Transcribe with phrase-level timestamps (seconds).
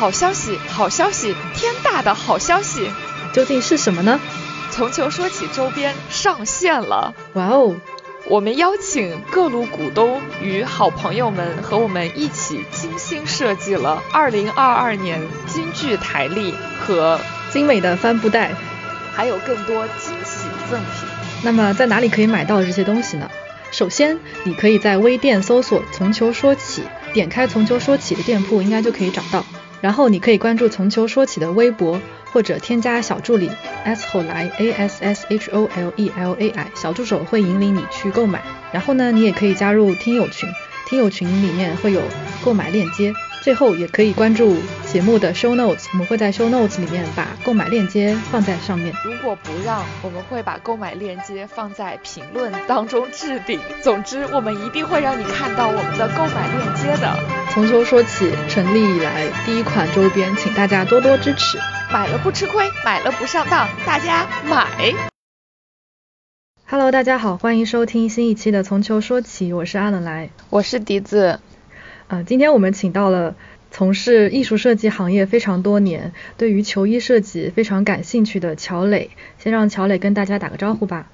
[0.00, 2.90] 好消息，好消息，天大的好消息！
[3.34, 4.18] 究竟是什么呢？
[4.70, 7.12] 从球说起周边上线了！
[7.34, 7.76] 哇哦！
[8.24, 17.20] 我们邀请各路股东与好朋友们和我们一起精心设计了2022年京剧台历和
[17.52, 18.52] 精美的帆布袋，
[19.14, 21.08] 还有更多惊喜赠品。
[21.42, 23.30] 那么在哪里可以买到这些东西呢？
[23.70, 29.44] 首先，你可以在微店搜索“从球说起”，点开“从球说起”的店铺，应该就可以找到。
[29.80, 32.00] 然后你可以关注“从球说起”的微博，
[32.32, 33.50] 或者添加小助理
[33.84, 38.42] s 后来 a s s h o l e l a i，小助手会引领你去购买。
[38.72, 40.48] 然后呢，你也可以加入听友群，
[40.86, 42.02] 听友群里面会有
[42.44, 43.12] 购买链接。
[43.42, 48.94] 最后也可以关注节目的 show notes，我们会在 show notes 里面把购买链接放在上面。
[49.02, 53.58] 如果不让，我们会把购买链接放在评论当中置顶。
[53.82, 57.16] 总之，我们一定会让你看到我们的购买链接的。
[57.50, 61.58] 从秋说起，成立以来第一款周边，请大家多多支持。
[61.90, 64.94] 买了不吃亏，买了不上当，大家买。
[66.66, 71.40] Hello，大家好，欢迎收听新一期的从秋说起，我是阿冷来，我是笛子。
[72.10, 73.36] 啊，今天我们请到了
[73.70, 79.10] 从事艺术设计行业非常多年，对于球衣设计非常感兴趣的乔磊。
[79.38, 81.08] 先让乔磊跟大家打个招呼吧。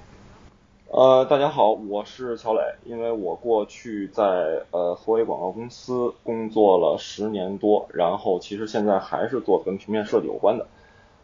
[0.88, 2.62] 呃，大家好，我是乔磊。
[2.86, 4.24] 因为我过去在
[4.70, 10.66] 呃合威广告公司工作了十年多，然后其实现在还是做跟平面设计有关的。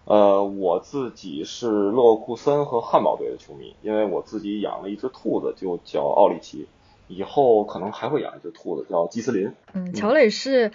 [0.05, 6.67] 呃，我自己是勒沃库森和汉堡队的球迷，因为我自己养了一只兔子，就叫奥利奇。
[7.14, 9.52] 以后可能还会养一只兔子，叫基斯林。
[9.74, 10.70] 嗯，乔磊是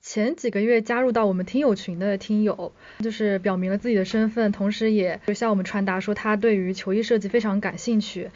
[0.00, 8.30] 前几个月加入到我们听友群的听友，就是表明了自己的身份，同时也向我们传达说他对于球衣设计非常感兴趣，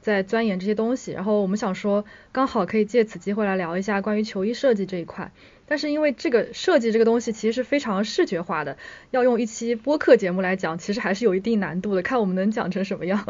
[0.00, 1.12] 在钻研这些东西。
[1.12, 5.32] 然后我们想说，刚好可以借此机会来聊一下关于球衣设计这一块。
[5.64, 8.76] 但是因为这个设计这个东西其实是非常视觉化的，
[9.10, 13.26] 要用一期播客节目来讲，其实还是有一定难度的，看我们能讲成什么样。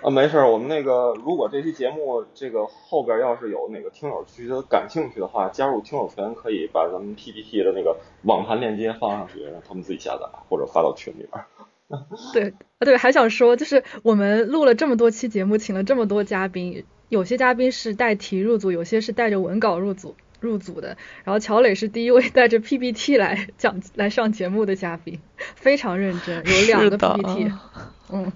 [0.00, 11.44] 啊，没事儿，我们那个如果这期节目这个后边要是有哪个听友觉得感兴趣的话，加入听友群可以把咱们 PPT 的那个网盘链接放上去，让他们自己下载或者发到群里边。
[12.32, 20.96] 对，啊对，还想说就是我们录了这么多期节目，请了这么多嘉宾，有些嘉宾是带题入组，有些是带着文稿入组入组的。
[21.24, 25.20] 然后乔磊是第一位带着 PPT 来讲来上节目的嘉宾，
[25.56, 27.50] 非常认真，有两个 PPT，
[28.12, 28.30] 嗯。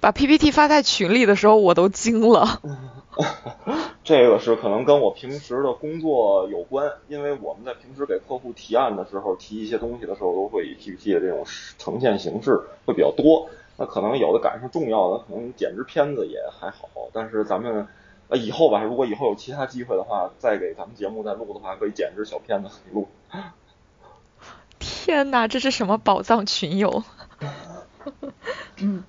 [0.00, 2.60] 把 PPT 发在群里的时候，我都惊了。
[4.04, 11.44] 这个是可能跟我平时的工作有关，因为我们在平时给客户提案的时候，提一些东西的时候，都会以 PPT 的这种
[11.78, 13.50] 呈现形式会比较多。
[13.76, 16.88] 那可能有的赶上重要的，可能剪支片子也还好。
[17.12, 17.86] 但是咱们
[18.28, 23.08] 呃以后吧，如果以后有其他机会的话，再给咱们节目再录的话，可以剪支小片子录。
[24.78, 27.02] 天哪，这是什么宝藏群友？
[28.78, 29.02] 嗯。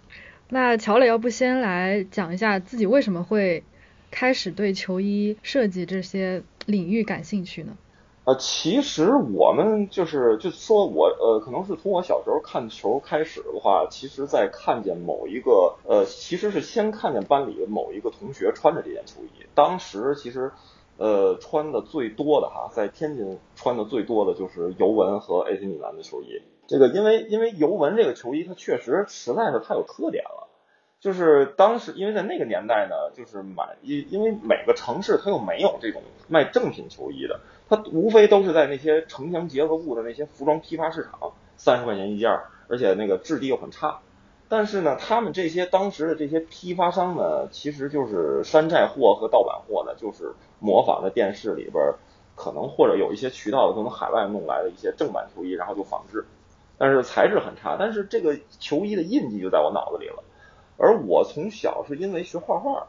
[0.52, 3.64] 那乔磊，要不先来讲一下自己为什么会
[4.10, 7.78] 开始对球衣设计这些领域感兴趣呢？
[8.26, 20.52] 呃，其实我们就是就说我呃，可能是从我小时候看球开始的话，其实在看见某一个呃，其实是先看见班里某一个同学穿着这件球衣，当时其实
[20.98, 26.42] 呃穿的最多的哈，在天津穿的最多的就是尤文和 AC 米兰的球衣。
[26.70, 30.48] 这个因为因为尤文这个球衣它确实实在是太有特点了，
[31.00, 42.30] 就是当时因为在那个年代呢，就是买因因为每个城市它又没有这种卖正品球衣的，它无非都是在那些城乡结合部的那些服装批发市场，三十块钱一件，
[42.68, 44.02] 而且那个质地又很差。
[44.48, 51.96] 但是呢，他们这些当时的这些批发商呢，其实就是山寨货和盗版货呢，就是模仿的电视里边
[52.36, 56.26] 可能或者有一些渠道从海外弄来的一些正版球衣，然后就仿制。
[56.80, 60.24] 但是材质很差，但是这个球衣的印记就在我脑子里了。
[60.78, 62.88] 而我从小是因为学画画，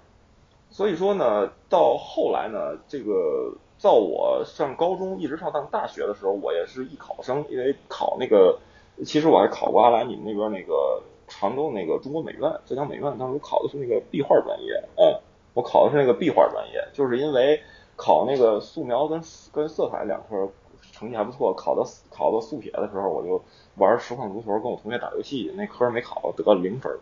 [0.71, 3.53] 所以说呢，到后来呢，这个
[3.83, 8.61] 到我上高中一直上到大学的时候，我也是艺考生，因为考那个，
[9.05, 15.19] 其实我还考过阿兰你们那边那个常州那个中国美院、浙江美院，当时考的是那个壁画专业，嗯，
[15.53, 17.61] 我考的是那个壁画专业，就是因为
[17.97, 19.21] 考那个素描跟
[19.53, 20.49] 跟色彩两科
[20.93, 23.43] 成绩还不错，考到考到速写的时候，我就。
[23.77, 26.93] 玩实况足球，跟我同学打游戏，那科没考，得了零分。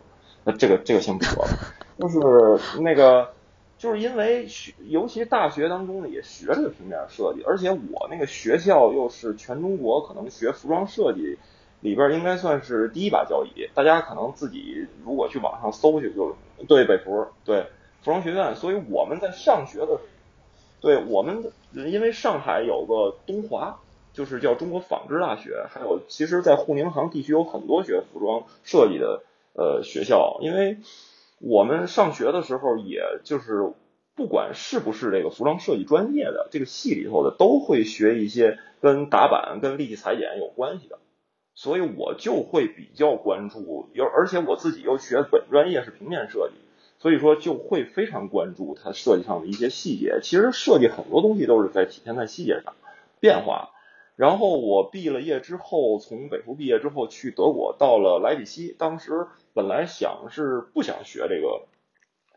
[0.45, 1.49] 那这个这个先不说了，
[1.97, 2.19] 就是
[2.81, 3.33] 那个，
[3.77, 11.37] 就是因为学，尤其大学当中呢也学这个平面设计，而且我那个学校又是全中国可能学服装设计
[11.81, 13.69] 里边应该算是第一把交椅。
[13.73, 16.35] 大家可能自己如果去网上搜去就
[16.67, 17.63] 对北服对
[18.01, 19.99] 服装学院，所以我们在上学的，
[20.79, 23.77] 对我们因为上海有个东华。
[24.13, 29.23] 就是叫中国纺织大学，还有其实，在沪宁杭地区有很多学服装设计的
[29.53, 30.79] 呃学校，因为
[31.39, 33.71] 我们上学的时候，也就是
[34.15, 40.99] 不管是不是这个服装设计专业的这个系里头的，都会学一些跟打版、跟立体裁剪有关系的，
[41.55, 46.55] 所以我就会比较关注，又而且我自己又学本专业是平面设计，
[46.97, 50.19] 所以说就会非常关注它设计上的一些细节。
[50.21, 52.73] 其实设计很多东西都是在体现在细节上
[53.21, 53.69] 变化。
[54.19, 58.75] 然后我毕了业之后，从北服毕业之后去德国，到了莱比锡。
[58.77, 61.67] 当时本来想是不想学这个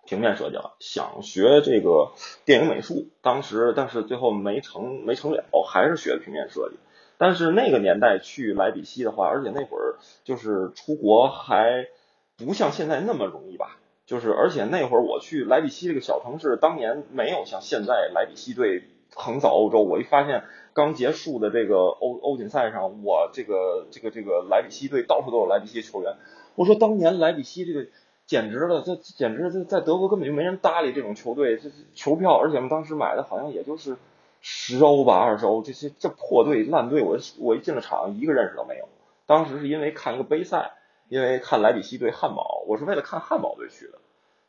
[0.06, 2.12] 平面设计了，想学这个
[2.44, 3.08] 电影美术。
[3.20, 6.76] 当时但是最后没成没成了，还是学的平面设计。
[7.19, 11.88] 但是那个年代去莱比锡的话，而且那会儿就是出国还
[12.37, 13.76] 不像现在那么容易吧。
[14.06, 18.85] 就是而且那会儿我去莱比锡这个小城市，当年没有像现在莱比锡队
[19.17, 19.82] 横扫欧洲。
[19.82, 20.44] 我一发现。
[20.75, 26.17] 刚结束的这个欧欧锦赛上，我这个这个这个莱比锡队到处都有莱比锡球员。
[26.55, 27.87] 我说当年莱比锡这个
[28.27, 33.97] 简直了，这简直这在德国根本就没人搭理这种球队，这球票，而且我们当时买的好像也就是
[34.41, 38.89] 十欧吧，二十欧，这些这破队烂队，我我一进了场一个认识都没有。
[39.27, 40.73] 当时是因为看一个杯赛，
[41.09, 43.99] 因为看莱比锡对汉堡，我是为了看汉堡队去的，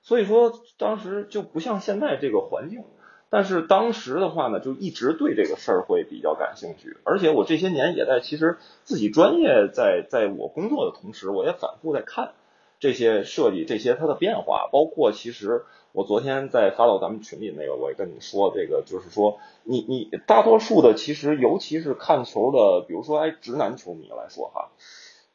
[0.01, 2.83] 所以说当时就不像现在这个环境。
[3.33, 12.33] 但是当时的话呢，就一直对这个事儿会比较感兴趣，而且我这些年也在其实自己专业在在我工作的同时，我也反复在看
[12.79, 15.63] 这些设计这些它的变化，包括其实
[15.93, 24.69] 我昨天在发到咱们群里那个，我也跟你说这个，就是说你你大多数的其实尤其是看球的，比如说哎直男球迷来说哈，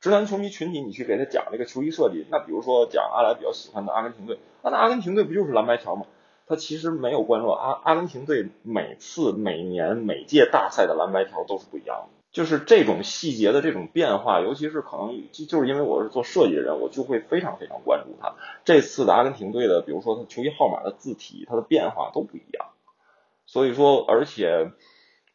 [0.01, 6.07] 直男球迷群体你去给他讲这个球衣设计，那比如说讲阿莱比较喜欢的阿根廷队，那阿根廷队不就是蓝白条吗？
[6.49, 18.35] 他其实没有关注阿阿根廷队每次每年每届大赛的蓝白条都是不一样的，就是这种细节的这种变化，尤其是可能就就是因为我是做设计的人，我就会非常非常关注它。
[18.65, 22.69] 这次的阿根廷队的，比如说他球衣号码的字体，它的变化都不一样。
[23.45, 24.73] 所以说，而且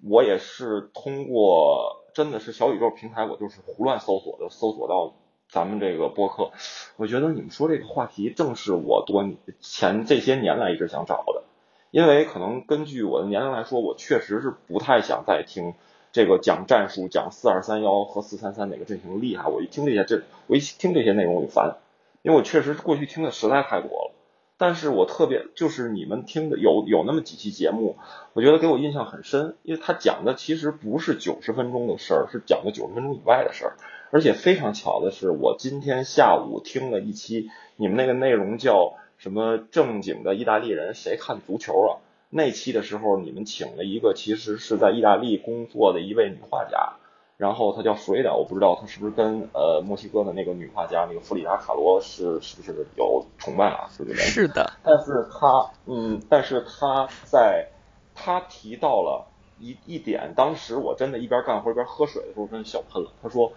[0.10, 5.14] 我也是通过真的是小宇宙平台，我就是胡乱搜索的，搜索到。
[5.54, 6.50] 咱们这个播客，
[6.98, 9.30] 我觉得你们说这个话题正是我多
[9.62, 11.44] 前这些年来一直想找的，
[11.92, 15.76] 因为可能根据我的年龄来说，我确实是不太想再听
[16.12, 19.48] 这个讲战术、讲四二三幺和四三三哪个阵型厉害。
[19.48, 21.78] 我一听这些这，我一听这些内容我就烦，
[22.24, 24.12] 因为我确实过去听的实在太多了。
[24.58, 27.98] 但是我特别就是你们听的有有那么几期节目，
[28.34, 33.78] 我觉得给我印象很深，因为他讲的其实不是九十分钟的事儿，是讲的九十分钟以外的事儿。
[34.14, 41.98] 而且非常巧的是，我今天下午听了一期你们那个内容叫什么正经的意大利人谁看足球啊？
[42.30, 46.94] 那期的时候你们请了一个其实是在意大利工作的一位女画家，
[47.38, 53.90] 然后她叫弗雷达，我不知道她是不是跟呃墨西哥的那个女画家那个弗里达卡罗是是不是有崇拜啊？
[53.98, 54.22] 是不是？
[54.22, 54.74] 是的。
[54.84, 57.70] 但是她嗯，但是她在
[58.14, 59.26] 她提到了
[59.60, 63.12] 一一点，当时我真的一边干活一边喝水的时候真的笑喷了。
[63.24, 63.52] 她说。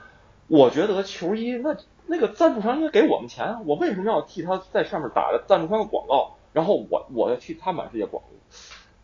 [0.48, 1.76] 我觉得球衣那
[2.06, 6.36] 那个赞助商应该给我们钱，我为什么要替他在上面打赞助商的广告？
[6.52, 8.22] 然后我我要替他满世界广，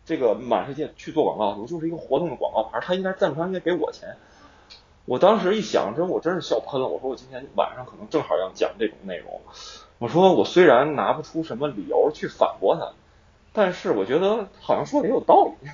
[0.05, 4.15] 这个满世界去做广告，我就是一个活动的广告牌，他应该赞助商应该给我钱。
[5.05, 6.87] 我当时一想，真我真是笑喷了。
[6.87, 9.41] 我说我今天晚上可能正好要讲这种内容。
[9.99, 12.93] 我说我虽然拿不出什么理由去反驳他，
[13.51, 15.69] 但是我觉得好像说的也有道理。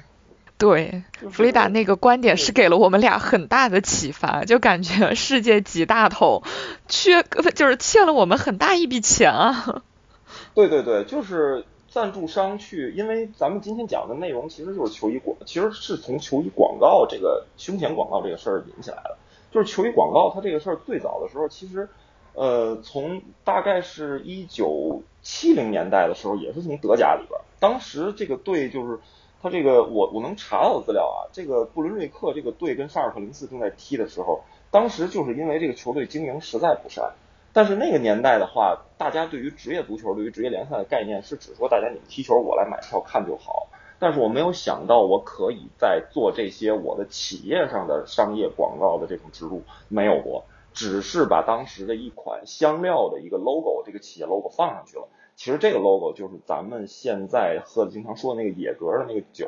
[0.60, 6.44] 对，弗里达那个观点是给了我们俩很大的启发，就感觉 世界几大头
[6.90, 7.24] 缺，
[7.56, 9.84] 就是欠了我们很大一笔钱啊。
[10.54, 19.18] 对对对，就是赞助商去，因为咱们今天讲的内容其实就是球衣广，其实是从球衣广告这个胸前广告这个事儿引起来的。
[19.52, 21.88] 就是球衣广告它这个事儿最早的时候，其实
[22.34, 29.00] 呃从大概是一九七零年代的时候，也是从德甲里边，当时这个队就是。
[29.42, 37.14] 他这个我我能查到的资料啊，这个布伦瑞克这个队跟沙尔克零四正在踢的时候，当时就是因为这个球队经营实在不善。
[37.52, 43.70] 但是那个年代的话，大家对于职业足球、对于职业联赛的概念是只说大家你们踢球，我来买票看就好。
[43.98, 55.08] 但是我没有想到我可以在做这些我的企业上的商业广告的这种植入没有过，只是把当时的一款香料的一个 logo，这个企业 logo 放上去了。
[55.40, 59.48] 其实这个 logo 就是咱们现在喝的经常说的那个野格的那个酒，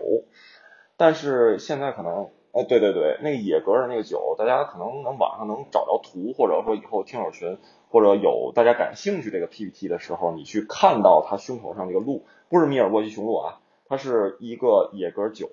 [0.96, 7.58] 但是现在可能，哎，对对对，那个野格的那个酒，大家可能能网上能找着图，或者说以后听友群
[7.90, 15.50] 或者有大家感兴趣这个 PPT 的时候，你去看到他胸口上这个鹿，不是米尔沃基雄鹿啊，它是一个野格酒，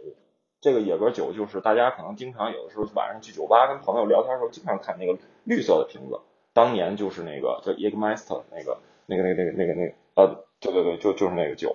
[0.61, 6.21] 这个野格酒就是大家可能经常有的时候晚上去酒吧跟朋友聊天的时候，经常看那个绿色的瓶子，
[6.53, 11.73] 当年就是那个叫 Jägermeister 那个那个那个那个那个那个呃，对对对，就就是那个酒。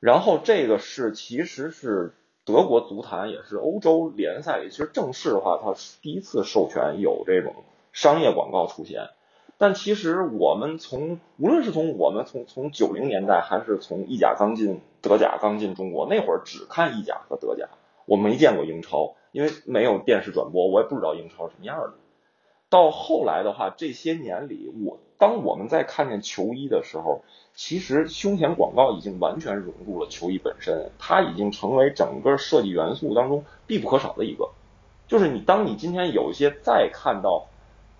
[0.00, 2.14] 然后这个是其实是
[2.44, 7.54] 德国足坛也是欧洲联赛里，其实正式的话，它第一次授权有这种
[7.92, 9.10] 商业广告出现。
[9.56, 17.68] 但其实我们从无论是从我们从从九零年代，还是从意甲刚进德甲刚进中国那会儿，只看意甲和德甲，
[18.04, 21.92] 我没见过英超，因为没有电视转播，我也不知道英超什么样的。
[22.72, 27.20] 到后来的话，这些年里，我当我们在看见球衣的时候，
[27.54, 34.48] 其实胸前广告已经完全融入了球衣本身，它已经成为整个设计元素当中必不可少的一个。
[35.06, 37.46] 就是你当你今天有一些再看到。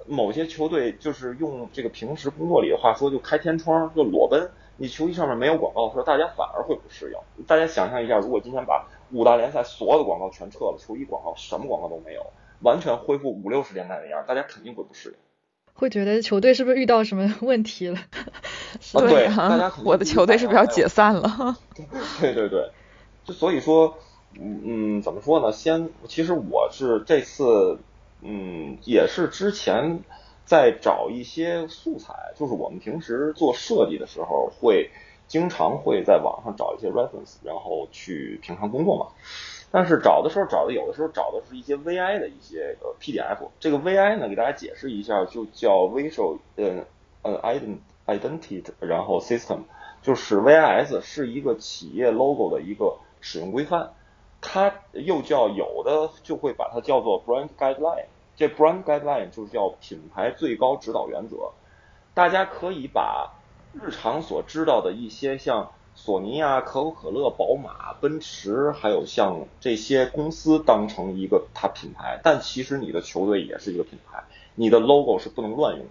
[0.05, 4.50] 某些球队就是用这个平时工作里的话说，就开天窗，就裸奔。
[4.76, 7.45] 你球衣上面没有广告，的时候大家反而会不适应。
[7.47, 12.26] 大家想象一下，如果今天把五大联赛所有的广告全撤了，球衣广告什么广告都没有，
[12.62, 15.14] 完全恢复五六十年代那样，大家肯定会不适应。
[15.75, 17.99] 会觉得球队是不是遇到什么问题了？
[18.92, 21.57] 对啊， 我的球队是不是要解散了？
[22.21, 22.71] 对对对，
[23.25, 23.97] 就所以说，
[24.38, 24.62] 嗯
[24.99, 25.52] 嗯，怎么说呢？
[25.52, 27.78] 先，其实我是这次。
[28.25, 29.99] 嗯，也是之前
[30.45, 34.90] 在找一些素材，就是我们平时做设计的时候，会
[35.26, 39.07] 经常会在网上找一些 reference，然后去平常工作嘛。
[39.73, 43.49] 但是找的时候找的有的时候找的是一些 VI 的一些呃 PDF。
[43.59, 46.85] 这个 VI 呢，给大家解释一下，就叫 Visual 呃
[47.23, 47.41] 呃
[48.07, 49.61] Identity，然后 System，
[50.02, 53.95] 就是 VIS 是一个企业 logo 的一个使用规范。
[54.43, 61.52] 它又叫有的就会把它叫做 brand guideline，这 brand guideline 就叫品牌最高指导原则。
[62.12, 63.33] 大家可以把
[63.73, 75.90] 日常所知道的一些像索尼啊、可口可乐、宝马、奔驰，还有像这些公司当成一个它品牌，但其实你的球队也是一个品牌，你的 logo 是不能乱用的。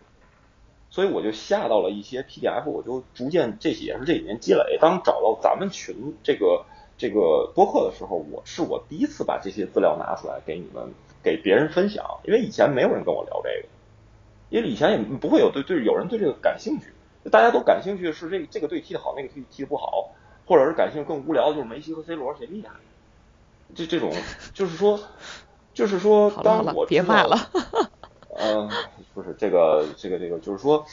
[0.89, 4.77] 所以我就下到了一些 PDF，我就逐渐这些也是这几年积累。
[4.81, 6.65] 当找到咱们群这个。
[6.97, 10.93] 这个播客的时候，我是我第一次把这些资料拿出来给你们
[11.23, 13.67] 给别人分享，因为以前没有人跟我聊这个，
[14.51, 16.93] 因为以前也不会有对对有人对这个感兴趣，
[17.29, 20.11] 大家都感兴趣的是这这个队踢得好，那个队踢得不好，
[20.45, 22.69] 或者是感兴趣更无聊的就是梅西和 C 罗谁厉害，
[23.75, 24.11] 这这种
[24.53, 24.99] 就是说
[25.73, 27.37] 就是说，当我别骂了，
[28.37, 28.69] 嗯，
[29.13, 30.85] 不是这个这个这个就是说。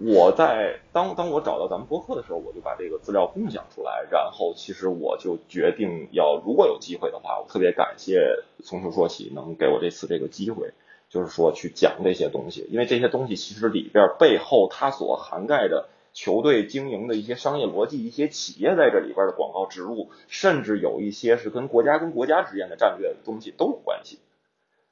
[0.00, 10.72] 我在当当我找到咱们博客的时候，我就把这个资料共享出来，然后其实我就决定要，如果有机会的话，我特别感谢从头说起能给我这次这个机会，
[11.14, 24.18] 就是说去讲这些东西，因为这些东西其实里边背后它所涵盖的球队经营的一些商业逻辑，一些企业在这里边的广告植入，甚至有一些是跟国家跟国家之间的战略东西都有关系。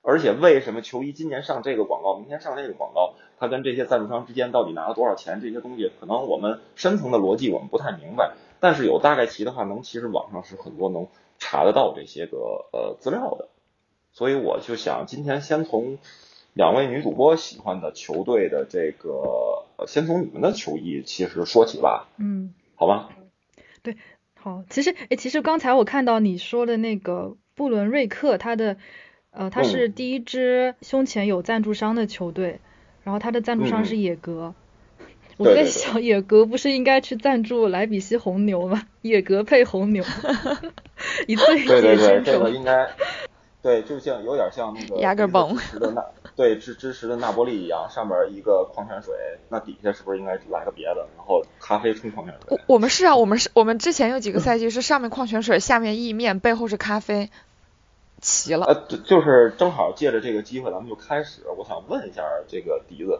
[0.00, 5.40] 而且为什么球衣今年上这个广告，明天上那个广告，它跟这些赞助商之间到底拿了多少钱？
[5.40, 11.08] 这些东西可能我们深层的逻辑我们不太明白，但是有大概齐的话，能其实网上是很多能
[11.40, 12.38] 查得到这些个
[12.72, 13.48] 呃资料的。
[14.12, 15.98] 所以我就想今天先从
[16.54, 22.08] 两位女主播喜欢的球队的这个，先从你们的球衣其实说起吧。
[22.18, 23.10] 嗯，好吧。
[23.82, 23.96] 对，
[24.34, 28.76] 好，其实哎，其实刚才我看到你说的那个布伦瑞克，他的。
[29.34, 32.60] 呃，他是第一支胸前有赞助商的球队，
[33.02, 34.54] 然后他的赞助商是野格。
[35.38, 38.86] 我在想，野格不是应该去赞助莱比锡红牛吗？
[39.00, 40.04] 野格配红牛，
[41.26, 42.90] 一对对对，这个应该，
[43.62, 46.04] 对，就像有点像那个压根崩支持的那
[46.34, 49.14] 对支支持的那波利一样，上面一个矿泉水，
[49.48, 51.06] 那底下是不是应该来个别的？
[51.16, 52.58] 然后咖啡冲矿泉水。
[52.66, 57.30] 我我们是啊，我们是我们之前有几个赛季是上面矿泉水，下面意面，背后是咖啡。
[58.20, 61.42] 齐了，呃，就是正好借着这个机会，咱们就开始。
[61.58, 63.18] 我想问一下这个笛子，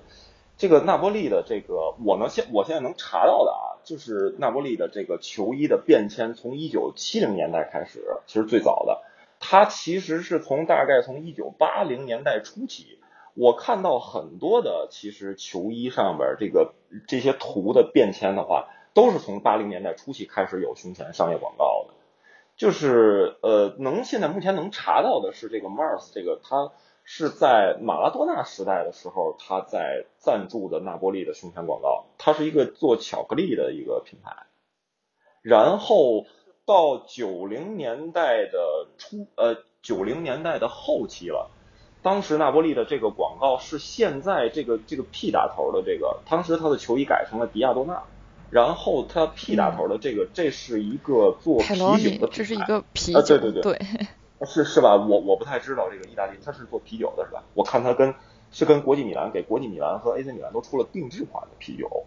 [0.57, 9.03] 这个纳波利的这个，我能现我现在能查到的啊，就是纳波利的这个球衣的变迁，从一九七零年代开始，其实最早的，
[9.43, 13.01] 它其实是从大概从一九八零年代初期，
[13.35, 16.73] 我看到很多的其实球衣上边这个
[17.07, 21.95] 这些图的变迁的话，都是从八零年代初期开始有胸前商业广告的。
[22.57, 26.71] 就是呃，能现在目前能查到的是这个 Mars，这个它
[27.03, 34.47] 是在马拉多纳时代的时候，他在赞助的纳波利的胸前广告，它是一个做巧克力的一个品牌。
[35.43, 36.27] 然后
[36.65, 41.51] 到九零年代的初，呃，九零年代的后期了，
[42.03, 48.03] 当时纳波利的这个广告是现在这个这个 P 打头的这个，当时他的球衣改成了迪亚多纳。
[48.51, 53.81] 然后他 P 打头的这个，这是一个做啤酒的，这是一个啤酒，对对对，
[54.45, 54.95] 是是吧？
[54.95, 57.43] 我我不太知道这个意大利，他是做啤酒的是吧？
[57.55, 58.15] 我看他跟
[58.51, 62.05] 是跟国际米兰给国际米兰和 AC 米兰都出了定制款的啤酒，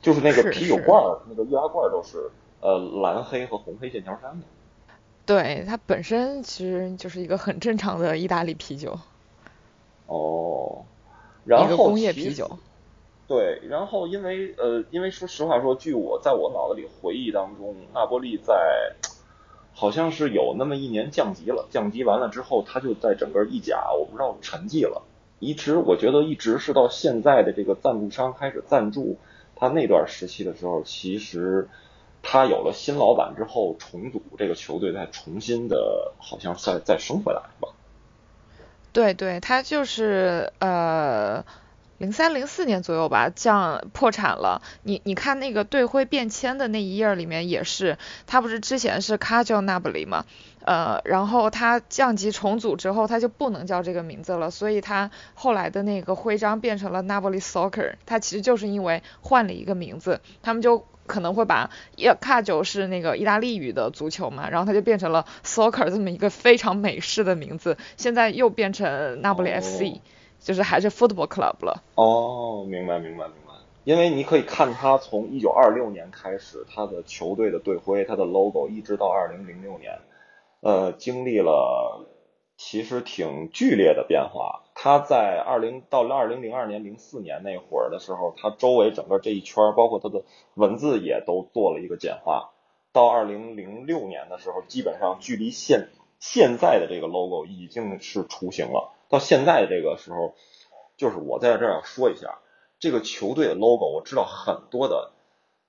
[0.00, 2.30] 就是那个啤酒罐儿，那个易拉罐都是
[2.62, 4.46] 呃蓝黑和红黑剑条山的。
[5.26, 8.98] 对，它本身其实就是一个很正常的意大利啤酒。
[10.06, 10.84] 哦，
[11.44, 12.58] 然后工业啤酒。
[13.28, 18.94] 对，然后因为呃，因为说实话说，据我在我脑子里回忆当中，纳波利在
[19.72, 25.02] 好像是有那么一年降级了，降级完了之后，他就在整个意甲，我不知道沉寂了，
[25.38, 29.16] 一直我觉得一直是到现在的这个赞助商开始赞助
[29.56, 31.68] 他那段时期的时候，其实
[32.22, 37.68] 他有了新老板之后，重组这个球队，再重新的，好像再再升回来吧。
[38.92, 41.44] 对对，他就是呃。
[41.98, 44.60] 零三零四年左右吧，降破产了。
[44.82, 50.24] 你你看那个队徽变迁的那一页里面也是，他不是之前是卡叫纳布里嘛，
[50.64, 57.94] 呃，然后他降级重组之后，他就不能叫这个名字了，所以他后来的那个徽章变成了 Napoli Soccer。
[58.04, 61.70] 他其实就是因为换了一个名字，他们就可能会把
[62.20, 70.00] 卡九是那个意大利语的足球嘛，然后它就变成了 Soccer 这么一个非常美式的名字，现在又变成那不勒 FC。
[70.44, 71.84] 就是还是 football club 了。
[71.94, 73.54] 哦，明白明白明白。
[73.84, 80.00] 因为你可以看它从一九二六年开始，它的球队的队徽、它的 logo，一直到二零零六年，
[80.58, 82.08] 呃，经历了
[82.56, 84.62] 其实挺剧烈的变化。
[84.74, 92.50] 他在二零到二零零二年、零四年那会儿的时候，他周围整个这一圈，包括他的文字也都做了一个简化。
[92.92, 98.92] 到二零零六年的时候，基本上距离现现在的这个 logo 已经是雏形了。
[99.08, 100.34] 到现在这个时候，
[100.96, 102.38] 就是我在这儿要说一下，
[102.78, 105.12] 这个球队的 logo，我知道很多的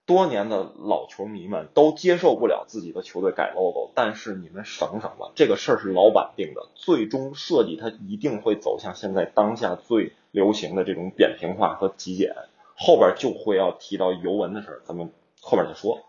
[0.05, 12.35] 多年的老球迷们都接受不了自己的球队改 logo，但是你们省省吧，这个事儿是老板定的，最终设计它一定会走向现在当下最流行的这种扁平化和极简，
[12.75, 15.11] 后边就会要提到尤文的事儿，咱们
[15.41, 16.01] 后边再说。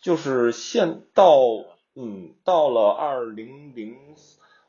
[0.00, 1.36] 就是现到
[1.94, 3.96] 嗯，到了二零零。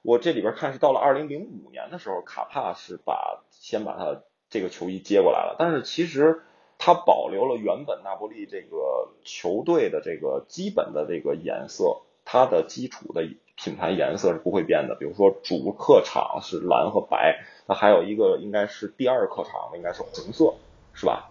[0.04, 6.42] 我这里边看是到了二零零五年的时候，卡帕是把先把他这个球衣接过来了，但是其实
[6.84, 13.22] 它保留了原本纳波利这个球队的这个基本的这个颜色，它的基础的
[13.56, 14.96] 品牌颜色是不会变的。
[14.96, 20.56] 比如说主客场是蓝和白，那还有一个应该是第二客场的应该是红色，
[20.96, 21.30] 是吧？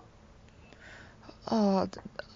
[1.46, 1.88] 呃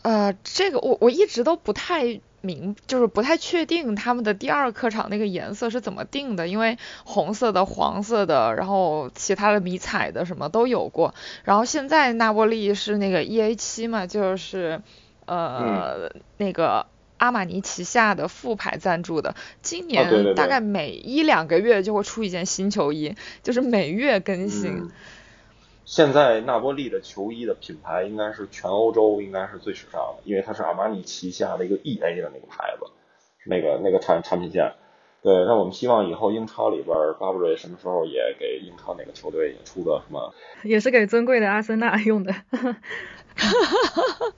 [0.03, 2.20] 呃，这个我我一直都不太。
[2.45, 11.15] 明就是不太确定他们的第二客场那个颜色是怎么定的，因为红色的、黄色的，然后其他的迷彩的什么都有过。
[11.45, 14.81] 然后现在那波利是那个 E A 七嘛，就是
[15.27, 24.91] 呃那个阿玛尼旗下的副牌赞助的，今年大概每一两个月就会出一件新球衣，就是每月更新。
[25.85, 32.87] 现在纳波利的球衣的品牌应该是全欧洲应该是最时尚的，因为它是阿玛尼旗下的一个 E A 的那个牌子，
[33.44, 34.73] 那个那个产产品线。
[35.23, 40.35] 对，那我们希望以后英超里边，巴布瑞什么时候也给英超哪个球队出个什么？
[40.64, 42.33] 也是给尊贵的阿森纳用的。
[42.33, 44.33] 哈哈哈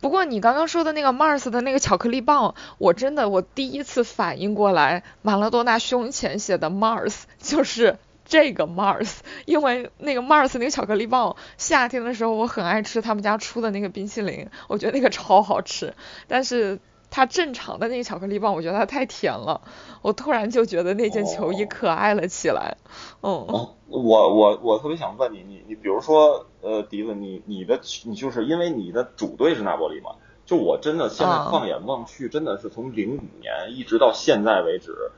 [0.00, 7.96] 不过你刚刚说的那个 Mars 的那个巧克力棒，我真的我第一次反应过来，马拉多纳胸前写的 Mars 就是。
[8.32, 15.92] 这个 Mars，因为那个 Mars 那个巧克力棒，夏天的时候我很爱吃他们家出的那个冰淇淋，我觉得那个超好吃。
[16.28, 16.78] 但是
[17.10, 19.60] 它正常的那个巧克力棒，我觉得它太甜了。
[20.00, 22.78] 我突然就觉得那件球衣可爱了起来。
[23.20, 23.46] 嗯，
[23.86, 30.12] 我我我特别想问你，你你比如说，呃，迪子，你你的你就是因为你的主队是拿波利嘛？
[30.46, 35.12] 就我真的现在放眼望去，真的是从零五年一直到现在为止。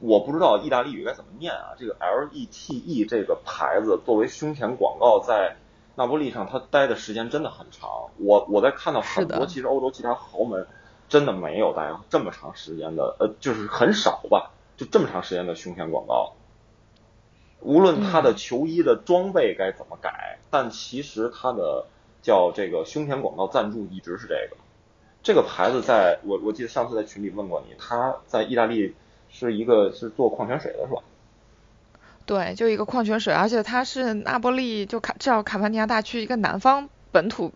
[0.00, 1.76] 我不知道意大利语该怎么念啊？
[1.78, 5.56] 这个 L E T E 这个牌子作为胸前广告，在
[5.94, 7.88] 那不利上它待的时间真的很长。
[8.16, 10.66] 我我在看到很多，其实欧洲其他豪门
[11.08, 16.32] 真的没有待这么长时间的，呃，就是很少吧，就这么长时间的胸前广告。
[17.60, 21.84] 无论他的球衣的装备该怎么改，但其实他的
[22.22, 24.56] 叫这个胸前广告赞助一直是这个。
[25.22, 28.94] 这个牌子在我我记得上次在群里问过你，他在意大利。
[29.30, 31.02] 是一个是做矿泉水的是吧？
[32.26, 37.52] 对，就一个矿泉水，而且它是那波利就卡叫卡帕尼亚大区一个南方本土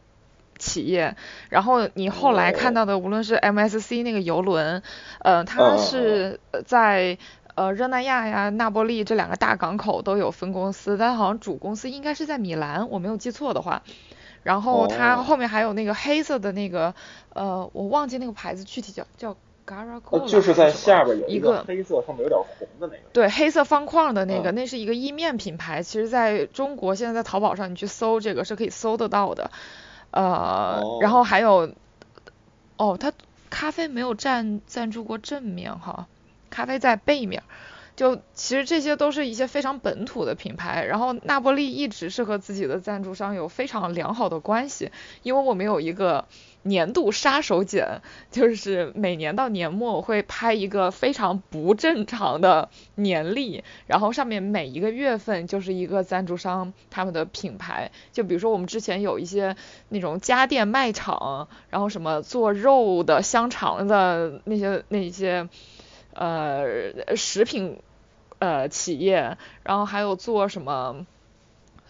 [0.59, 1.17] 企业。
[1.49, 4.83] 然后你后来看到的，无论是 MSC 那个游轮，
[5.21, 7.19] 呃，它是在
[7.55, 13.83] 呃热那亚呀、那波利这两个大港口都有分公司，但好像主公司应该是在米兰，我没有记错的话。
[14.43, 16.95] 然后它后面还有那个黑色的那个，
[17.33, 22.99] 呃，我忘记那个牌子具体叫叫 Garago，就是在下边有一个黑色上面有点红的那个。
[23.13, 25.83] 对，黑色方框的那个，那是一个意面品牌。
[25.83, 29.51] 其实在中国现在在淘宝上你去搜这个是可以搜得到的。
[30.11, 31.73] 呃，然后还有，
[32.77, 33.13] 哦，它
[33.51, 36.07] 咖啡没有赞赞助过正面哈，
[36.51, 37.43] 咖啡在背面。
[37.97, 44.91] 就其实这些都是一些非常本土的品牌，然后纳波利一直是和自己的赞助商有非常良好的关系，
[45.23, 46.27] 因为我们有一个
[46.63, 48.01] 年度杀手锏，
[48.33, 59.55] 就是每年到年末我会拍一个非常不正常的年历，然后上面每一个月份就是一个赞助商他们的品牌，就比如说我们之前有一些
[59.91, 65.49] 那种家电卖场，然后什么做肉的、香肠的那些那些。
[66.15, 67.81] 呃，食品
[68.39, 71.05] 呃企业，然后还有做什么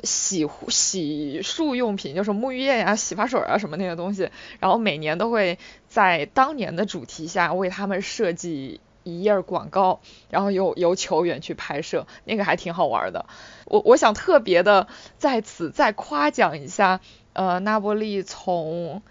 [0.03, 5.59] 洗护洗漱用品，就是沐浴液呀、洗发水啊什么那些东西，然后每年都会
[5.89, 13.27] 在当年的主题下为他们设计一页广告，然后由由球员去拍摄，那个还挺好玩的。
[13.67, 17.01] 我我想特别的在此再夸奖一下，
[17.35, 19.03] 呃，那波利从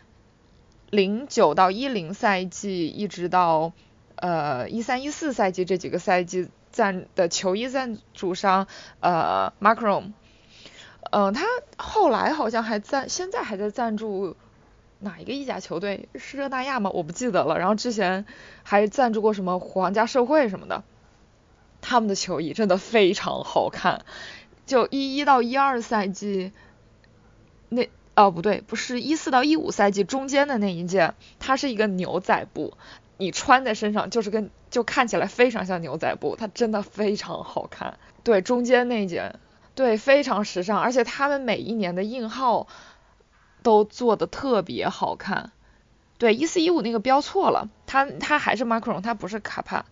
[0.89, 3.73] 零九到一零赛季一直到。
[4.15, 8.67] 呃，一三一四赛季这几个赛季赞的球衣赞助商，
[8.99, 10.11] 呃，Macron，
[11.11, 11.45] 嗯，他
[11.77, 14.35] 后来好像还赞，现在还在赞助
[14.99, 16.07] 哪一个意甲球队？
[16.15, 16.89] 是热那亚吗？
[16.93, 17.59] 我不记得了。
[17.59, 18.25] 然后之前
[18.63, 20.83] 还赞助过什么皇家社会什么的，
[21.81, 24.05] 他们的球衣真的非常好看。
[24.65, 26.53] 就一一到一二赛季，
[27.67, 32.77] 那哦不对，不是一四到一五赛季中间的那一件，它是一个牛仔布。
[33.17, 37.99] 你穿在身上就是跟就看起来非常像牛仔布，它真的非常好看。
[38.23, 39.39] 对，中间那件，
[39.75, 42.67] 对，非常时尚，而且他们每一年的印号
[43.61, 45.51] 都做的特别好看。
[46.17, 49.85] 对，一四一五那个标错了，它它还是 Macron，它不是卡帕，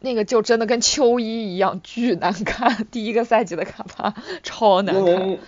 [0.00, 2.86] 那个就真的跟秋衣一样巨难看。
[2.90, 5.38] 第一个赛季的卡帕超难看。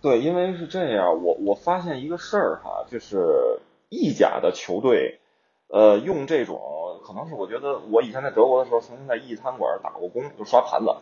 [0.00, 5.20] 对，因为是这样，我我发现一个事儿哈，就是意甲的球队。
[5.68, 6.60] 呃，用这种
[7.04, 10.94] 可能是我觉得我以前在德国的时候，曾经在意餐馆打过工，就刷盘子。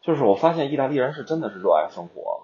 [0.00, 2.42] 就是我发现意大利人是真的是热爱生活，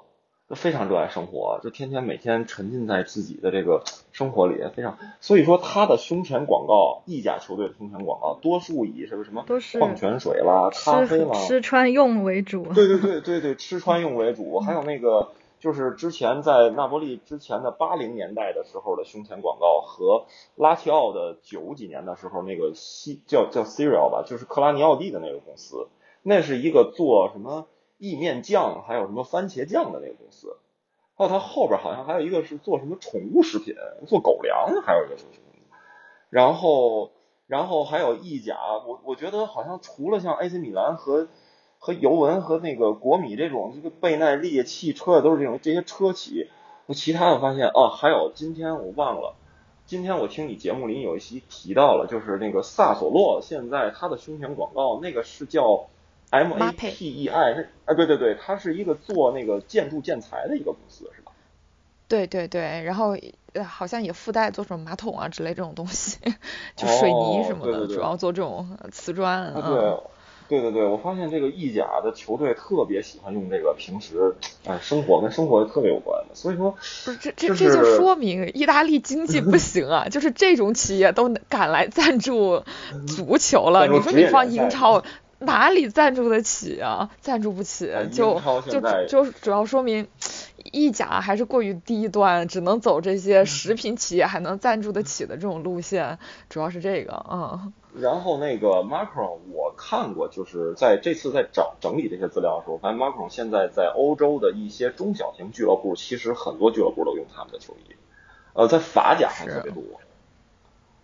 [0.49, 4.99] 就非常热爱生活，就天天每天沉浸在自己的这个生活里，非常。
[5.21, 9.45] 所以说他的胸前广告，意甲球队的胸前广告，多数以什么什么
[9.79, 12.65] 矿泉水啦、咖啡啦、吃穿用为主。
[12.75, 15.29] 对对对对对，吃穿用为主，还有那个。
[15.61, 20.25] 就是之前在那波利之前的八零年代的时候的胸前广告和
[20.57, 25.89] 拉齐奥的九几年的时候那个西叫叫 Cereal 吧，就是克拉尼奥蒂的那个公司，
[26.23, 27.69] 那是一个做什么
[27.99, 30.57] 意面酱还有什么番茄酱的那个公司，
[31.15, 35.47] 还有它后边好像还有一个是做什么宠物食品，做狗粮，还有一个什么什么，
[36.31, 37.11] 然后
[37.47, 41.29] 然后还有意甲，我我觉得好像除了像 AC 米兰和
[41.83, 46.49] 和尤文和那个国米这种这个倍耐力汽车都是这种这些车企，
[46.85, 49.35] 我其他的发现哦，还有今天我忘了，
[49.87, 55.87] 今天我听你节目里有一期提到了，就是那个萨索洛现在他的胸前广告那个是叫
[56.29, 61.33] M A P E I，那啊对对对，它是一个做那个建筑建材的一个公司是吧？
[62.09, 63.17] 对对对，然后
[63.67, 66.19] 好像也附带做什么马桶啊之类这种东西，
[66.77, 69.63] 就水泥什么的，主要做这种瓷砖啊。
[69.67, 69.99] 对
[70.51, 74.35] 对对对，我发现这个意甲的球队特别喜欢用这个平时
[74.67, 76.73] 哎生活跟生活特别有关的，所以说
[77.05, 82.65] 不是这这这就说明意大利经济不行啊， 就是这种企业都敢来赞助
[83.07, 85.05] 足球了，你说你放英超
[85.39, 87.11] 哪里赞助得起啊？
[87.21, 90.09] 赞助不起，就就就主要说明
[90.73, 97.73] 意甲还是过于低端，只能走这些食品企业还能赞助得起的这种路线，主要是这个嗯。
[97.95, 107.95] 然后那个 Macron 我看过，就是在这次在整整理这些资料的时候，发现 Macron 现在在欧洲的一些中小型俱乐部，其实很多俱乐部都用他们的球衣，
[108.53, 109.83] 呃，在法甲还特别多。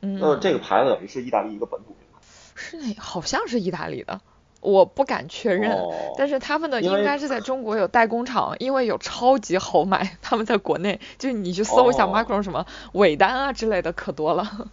[0.00, 0.20] 嗯。
[0.20, 2.20] 呃，这个牌子等于是意大利一个本土品牌。
[2.54, 4.20] 是那好像是意大利的，
[4.60, 5.76] 我不敢确认，
[6.16, 14.68] 但是他们的应该是在中国有代工厂，因为有超级好买，他们在国内，就是你去搜一下 Macron 什么尾单啊之类的，可多了。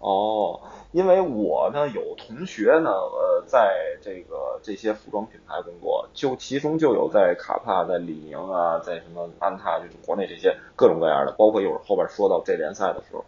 [0.00, 0.60] 哦。
[0.92, 13.24] 因为我呢有同学呢，呃，在这个这些服装品牌工作，就其中就有在卡帕、在李宁啊，在什么安踏就是国内这些各种各样的，包括一会儿后边说到这联赛的时候，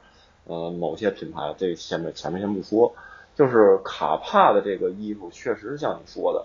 [0.49, 2.93] 呃，某些品牌，这前面前面先不说，
[3.37, 6.45] 就是卡帕的这个衣服，确实像你说的，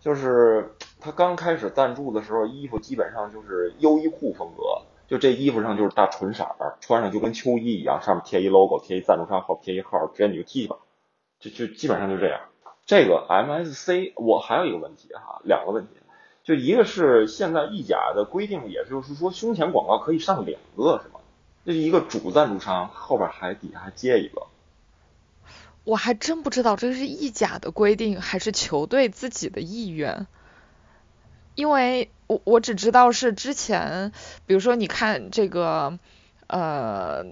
[0.00, 10.76] 就是他刚开始赞助的时候，衣服基本上就是优衣库风格，就这衣服上就是大纯色儿，穿上就跟秋衣一样，上面贴一 logo，贴一赞助商号，贴一号，直接你就踢吧，
[11.38, 12.40] 就就基本上就这样。
[12.84, 15.94] 这个 MSC 我还有一个问题哈，两个问题，
[16.44, 21.20] 就一个是现在意甲的规定，也就是说胸前广告可以上两个是吗？
[21.64, 24.42] 这是一个主赞助商后边还底下还接一个。
[25.82, 30.28] 我还真不知道这是意甲的规定还是球队自己的意愿，
[31.56, 34.12] 因为我我只知道是之前，
[34.46, 35.98] 比如说你看这个，
[36.46, 37.24] 呃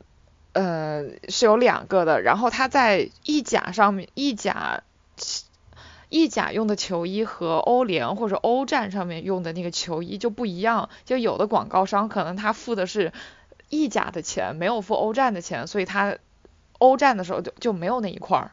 [0.54, 4.82] 呃是有两个的，然后他在意甲上面意甲。
[6.10, 13.12] 意甲用的球衣和欧联或者欧战上面用的那个球衣就不一样，就有的广告商可能他付的是
[13.68, 16.18] 意甲的钱，没有付欧战的钱，所以他
[16.78, 18.52] 欧战的时候就就没有那一块儿。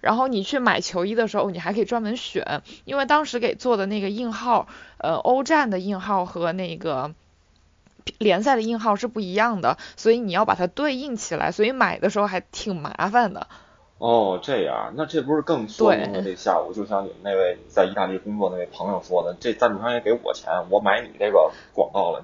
[0.00, 7.12] 然后你去买球衣的时候，你还可以专门选，因为当时给做的那个印号，呃，欧战的印号和那个
[8.18, 13.46] 联赛的印号是不一样的，所以你要把它对应起来，所以买的时候还挺麻烦的。
[13.98, 22.22] 哦，这样，那这不是更说明了这下午就像你们那位在意大利工作那位朋友说的，这赞助商也给我钱，我买你这个广告了，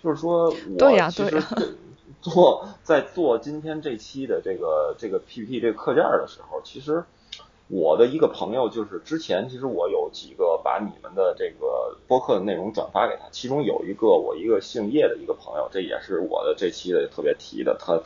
[0.00, 1.42] 就是说我其实
[2.20, 7.04] 做在做今天这期的这个 这个 PPT 这个课件的时候，其实
[7.68, 18.00] 我的一个朋友就是之前其实我有几个把你们的这个播客的内容转发给他，其中有一个我一个姓叶的一个朋友，这也是我的这期的特别提的，他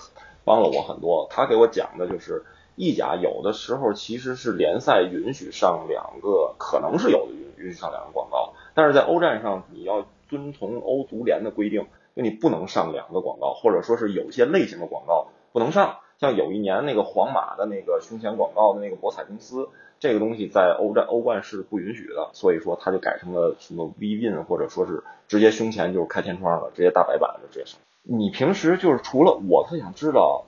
[0.44, 2.44] 帮了我很多，他给我讲的就是。
[2.74, 15.98] 意甲有的时候其实是联赛允许上两个，可能是有的允允许上两个广告，但是在欧战上你要遵从欧足联的规定，就你不能上两个广告，或者说是有些类型的广告不能上。
[16.18, 27.80] 像有一年那个皇马的那个胸前广告的那个博彩公司，这个东西在欧战欧冠是不允许的，所以说他就改成了什么 V in，或者说是直接胸前就是开天窗了，直接大白板就直接上。
[28.04, 30.44] 你平时就是除了我特想知道。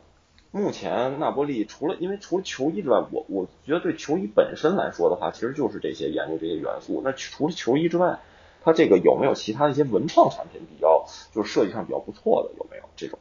[0.56, 7.02] 目前那波利除了因为除了球衣之外，我我觉得对球衣本身来说的话，其实就是这些研究这些元素。
[7.04, 8.20] 那除了球衣之外，
[8.64, 12.56] 它这个有没有其他一些文创产品比较就是设计上比较不错的？
[12.58, 13.18] 有没有这种？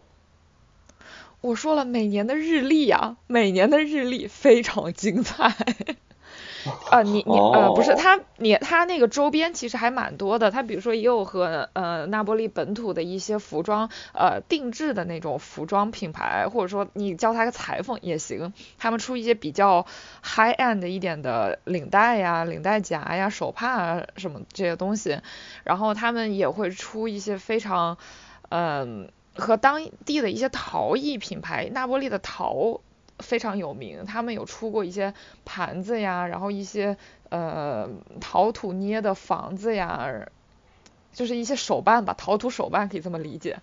[1.41, 5.53] 我说了，每年的日历啊，每年的日历非常精彩。
[6.89, 19.85] 啊，你你呃不是他，你他那个周边其实还蛮多的，他比如说也有和呃那波利本土的一些服装呃定制的那种服装品牌，或者说你叫他个裁缝也行，他们出一些比较
[20.23, 25.19] high end 一点的领带呀、领带夹呀、手帕啊什么这些东西，
[25.63, 27.97] 然后他们也会出一些非常
[28.49, 32.79] 嗯和当地的一些陶艺品牌，那波利的陶。
[33.23, 35.13] 非常有名，他们有出过一些
[35.45, 36.97] 盘子呀，然后一些
[37.29, 37.89] 呃
[38.21, 40.27] 陶土捏的房子呀，
[41.13, 43.57] 就是一些手办吧，陶土手办可以这么理解。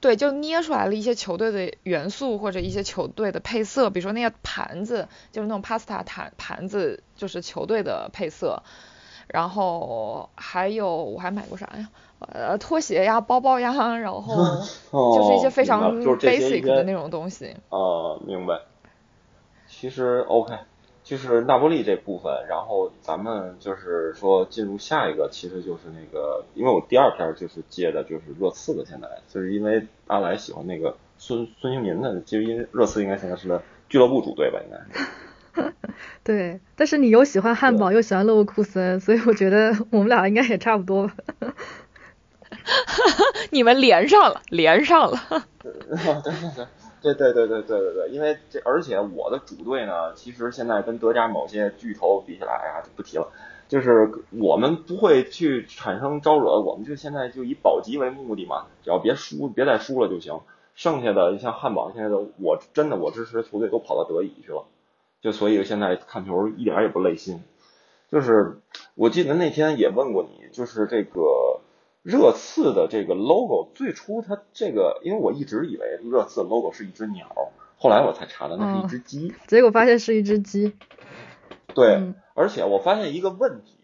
[0.00, 8.62] 对，就捏出来了一些球队的元素或者一些球队的配色，比如说那些盘子，就是那种 pasta 盘盘子，就是球队的配色。
[9.26, 11.88] 然后还有我还买过啥呀？
[12.18, 14.36] 呃，拖鞋呀，包包呀，然后
[14.92, 17.56] 就是一些非常 basic 的那种东西。
[17.70, 18.60] 啊，明白。
[19.84, 20.54] 其实 OK，
[21.02, 34.78] 就是那波利这部分，然后咱们就是说进入下一个，其实就是那个，因为我第二篇就是接的就是热刺的，现在就是因为阿莱喜欢那个孙孙兴民的，就因为热刺应该现在是个俱乐部主队吧，应该。
[36.24, 41.14] 对，但是你又喜欢汉堡，又喜欢勒沃库森，所以我觉得我们俩应该也差不多吧。
[43.52, 45.18] 你们连上了，连上了。
[45.62, 45.94] 对 对
[46.56, 46.64] 对。
[47.12, 53.30] 对对对对对对对，因为这而且我的主队呢，其实现在跟德甲某些巨头比起来啊，就不提了。
[53.68, 60.40] 就是我们不会去产生招惹，我们就现在就以保级为目的嘛，只要别输，别再输了就行。
[60.74, 64.64] 剩下的像汉堡现在的，我真的我支持的球队都跑到德乙去了，
[65.20, 67.42] 就所以现在看球一点也不累心。
[68.10, 68.58] 就是
[68.94, 71.60] 我记得那天也问过你，就是这个。
[72.04, 77.26] 热刺的这个 logo 最初它这个，因为我一直以为热刺的 logo 是一只鸟，
[77.78, 80.74] 后来我才查的那是一只鸡，结果发现是一只鸡。
[81.74, 83.78] 对，而且我发现一个问题，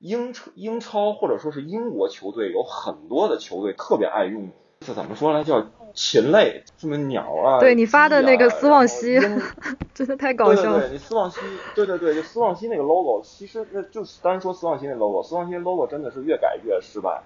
[0.00, 5.44] 英超英超或者说是英国球队有很多的球队特别爱用，这怎么说呢？
[5.44, 7.60] 叫禽类，什么鸟啊？
[7.60, 9.16] 对你发的那个斯旺西，
[9.94, 10.80] 真的太搞笑了。
[10.80, 11.38] 对对对，你斯旺西，
[11.76, 17.22] 对对对，就斯旺西那个 logo，其实那就是单说斯旺西那 logo，斯旺西 logo 真的是越改越失败。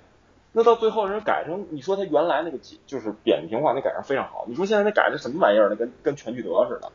[0.57, 4.47] 那到最后人改成，你说他原来那个就是扁平化，那改成非常好。
[4.49, 5.69] 你说现在那改的什么玩意儿？
[5.69, 6.93] 那跟跟全聚德似的。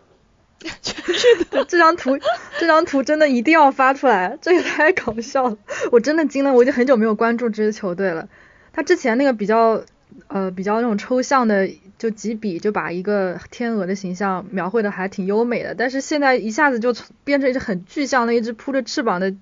[0.81, 2.17] 全聚德这张图，
[2.57, 5.57] 这张图真的一定要发出来，这也太搞笑了。
[5.91, 8.29] 我真的惊了，我已经很久没有关注这支球队了。
[8.71, 9.81] 他之前那个比较
[10.27, 16.93] 呃比较那种抽象的，就几笔就把一个天鹅的形象描绘的还挺优美的，但是现在一下子就
[17.25, 19.33] 变成一只很具象的一只扑着翅膀的，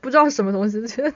[0.00, 1.12] 不知道什么东西， 觉得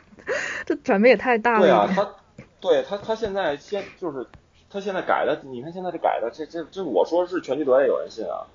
[0.64, 1.60] 这转变也太大了。
[1.60, 2.08] 对啊，他
[2.60, 4.26] 对他他现在先就是
[4.70, 8.46] 他现在改的，你看现在这改的，这这这我说是全聚德也有人信啊。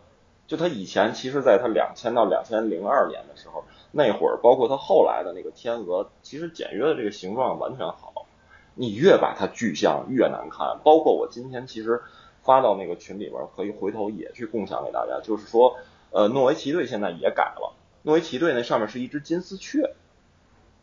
[0.47, 8.25] 就他以前其实在他两千到两千零二年的时候，那会儿包括他后来的那个天鹅，其实简约的这个形状完全好。
[8.73, 12.01] 你越把它具象越难看，包括我今天其实
[12.41, 15.19] 发到那个群里边，可以回头也去共享给大家。
[15.21, 15.77] 就是说，
[16.11, 19.93] 呃，诺维奇队现在也改了，诺维奇队那上面是一只金丝雀，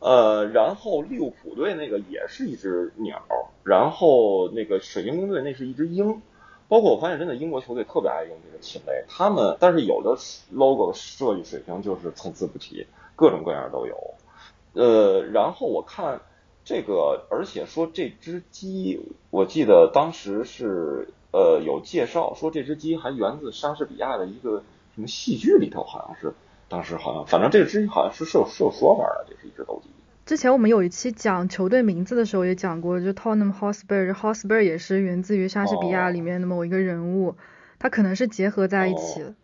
[0.01, 3.23] 呃，然后利物浦队那个也是一只鸟，
[3.65, 6.21] 然后那个水晶宫队那是一只鹰。
[6.69, 10.19] 包括我发现，真的英国球队特别爱用这个禽类，他们但是有的
[10.53, 14.15] logo 设计水平就是参差不齐，各种各样都有。
[14.75, 16.21] 呃，然后我看
[16.67, 24.63] 这个，而且说这只鸡，我记得当时是呃有介绍说这只鸡还源自莎士比亚的一个
[24.95, 26.35] 什么戏剧里头，好像是
[26.69, 29.89] 当时好像，反正这个之前好像是是有是有说法的，这是一只斗鸡。
[30.27, 37.37] 之前我们有一期讲球队名字的时候也讲过，就 Tottenham Hotspur，Hotspur 也是源自于莎士比亚里面的某一个人物，
[37.79, 39.35] 它可能是结合在一起的。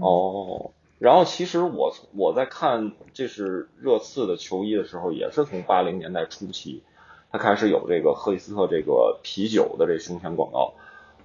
[0.00, 6.82] 哦，然后其实我我在看这是热刺的球衣的时候，也是从八零年代初期，
[7.30, 10.74] 他开始有这个赫利斯特这个啤酒的这胸前广告。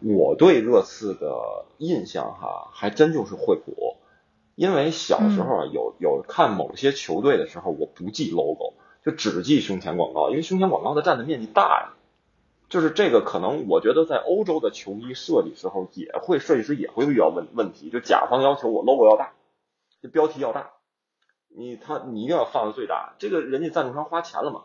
[0.02, 3.96] 我对热刺的印象哈，还真就是惠普。
[4.56, 11.94] 因为小时候啊，有有看某些球队的时候，我不记 logo，就只记胸前广告，因为胸前广告它占的面积大呀。
[12.70, 19.34] 就是这个可能，我觉得在欧洲的球衣设计时候，也会设计师也会遇到问问题，就甲方要求我 logo 要大，
[20.02, 20.72] 这标题要大，
[21.50, 24.63] 你他你一定要放的最大，这个人家赞助商花钱了嘛。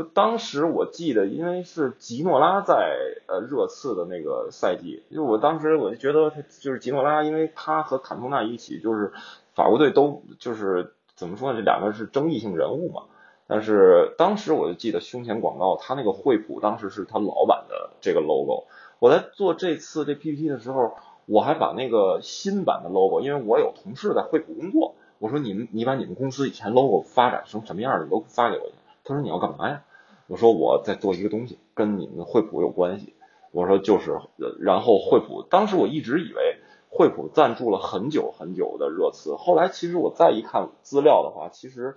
[0.00, 9.12] 就当时我记得，因为是吉诺拉在呃热刺的那个赛季，就我当时我就觉得他就是吉诺拉，因为他和坎通纳一起就是
[9.54, 13.02] 法国队都就是怎么说呢，这两个是争议性人物嘛。
[13.46, 18.64] 但是当时我就记得胸前广告，他那个惠普当时是他老板的这个 logo。
[19.00, 20.94] 我在做这次这 PPT 的时候，
[21.26, 28.70] 我还把那个新版的 logo，因为我有同事在惠普工作，我说你们你把你们公司以前 logo 发展成什么样的都发给我。
[29.04, 29.82] 他说你要干嘛呀？
[30.30, 33.14] 我说我在做一个东西，跟你们惠普有关系。
[33.50, 34.20] 我说就是，
[34.60, 41.96] 然后惠普当时我一直以为惠普赞助了很久很久的热刺，后来其实我再一看资料的话，其实，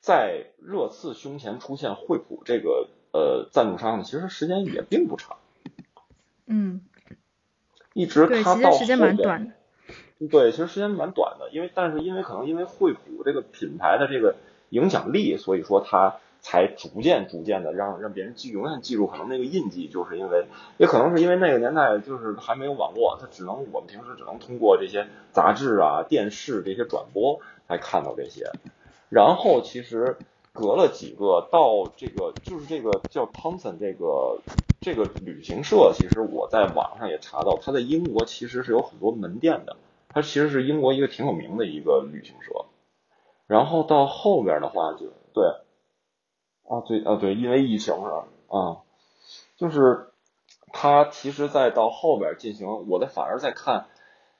[0.00, 5.36] 在热刺胸前出现惠普这个呃赞助商呢，其实时间也并不长。
[6.46, 6.80] 嗯，
[7.92, 10.26] 一直他到时间蛮短的。
[10.26, 14.36] 对，其实时间蛮短的，因为但是因为可能因为惠普这个品牌的这个。
[14.72, 20.44] 影响力，所以说他才逐渐逐渐的让让别人记永远记住，可能那个印记，就是因为
[20.76, 28.50] 也可能是因为那个年代就是还没有网络，他只能我们平时只能通过这些杂志啊、电视这些转播来看到这些。
[29.08, 30.16] 然后其实
[30.52, 34.40] 隔了几个到这个就是这个叫 Thompson 这个
[34.80, 39.76] 这个旅行社，其实我在网上也查到，他在英国其实是有很多门店的，
[40.08, 42.64] 它其实是英国一个挺有名的一个旅行社。
[43.46, 45.44] 然后到后面的话就对，
[46.72, 48.56] 啊对啊对，因为疫情是？
[48.56, 48.80] 啊，
[49.58, 50.08] 就是
[50.72, 53.88] 他其实再到后边进行，我的反而在看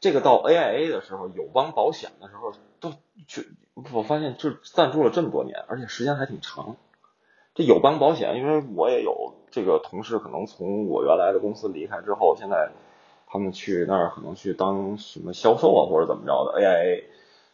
[0.00, 2.94] 这个到 AIA 的时候，友邦保险的时候都
[3.26, 3.46] 去
[3.92, 6.76] 我发现就赞助了这么多年，而且时间还挺长。
[7.54, 12.70] 这友邦保险，因为我也有这个同事，可能从我原来的公司离开之后，现在
[13.26, 17.04] 他们去那儿可能去当什么销售啊，或者怎么着的 AIA。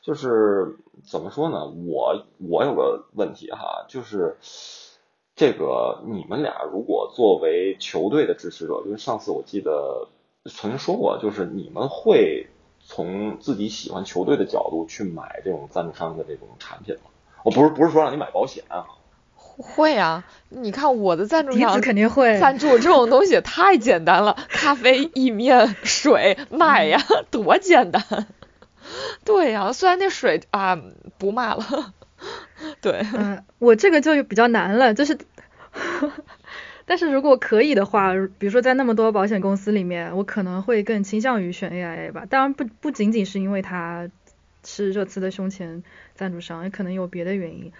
[0.03, 1.67] 就是怎么说呢？
[1.67, 4.37] 我我有个问题哈，就是
[5.37, 10.09] 这个你们俩如果作为球队的支持者，因为上次我记得
[10.47, 12.47] 曾经说过，就是你们会
[12.81, 17.11] 从自己喜欢球队的角度去买这种赞助商的这种产品吗？
[17.45, 18.87] 我不是不是说让你买保险啊。
[19.61, 28.29] 会啊，你看我的赞助商肯定会赞助这种东西太简单了， 咖啡、意面、水、买呀，多简单。
[29.25, 30.81] 对呀，虽然那水啊
[31.19, 31.95] 不骂了，
[32.81, 33.05] 对。
[33.15, 35.17] 嗯，我这个就比较难了，就是，
[36.87, 42.25] 但是如果可以的话，比如说在那么多保险公司里面，我可能会更倾向于选 AIA 吧。
[42.29, 44.09] 当然不不仅仅是因为它
[44.65, 45.83] 是热刺的胸前
[46.15, 47.73] 赞助商，也可能有别的原因。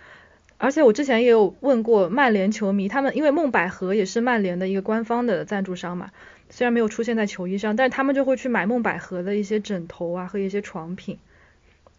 [0.61, 6.11] 而且我之前也有问过曼联球迷，他们因为梦百合也是曼联的一个官方的赞助商嘛。
[6.51, 11.19] 虽然没有出现在球衣上，但是他们就会去买梦百合的一些枕头啊和一些床品，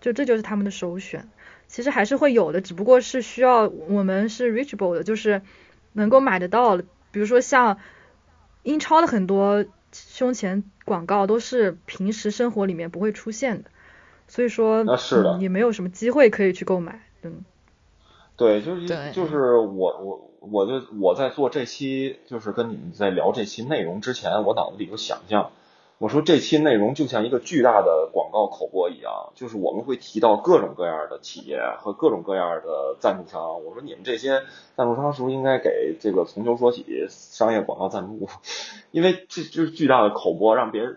[0.02, 1.30] 就这就是他们的首选。
[1.68, 5.42] 其实还是会有的，只不过是需要我们是 reachable 的，就是
[5.94, 6.78] 能够买得到。
[7.12, 7.80] 比如说像
[8.64, 13.70] 英超的很多胸前广告都是平时生活里面不会出现的，
[14.28, 17.02] 所以说是也没有什么机会可以去购买。
[17.22, 17.44] 嗯，
[18.36, 25.52] 对，就是就是我我我就我在做这期就是跟你们在聊这期内容之前，我脑子里有想象。
[25.98, 33.66] 我说这期内容就像一个巨大的广告口播一样，就是我们会提到各种各样的企业和各种各样的赞助商。
[33.66, 34.44] 我说你们这些
[34.78, 38.30] 赞助商是不是应该给这个从头说起商业广告赞助？
[38.92, 40.96] 因为这就是巨大的口播，让别人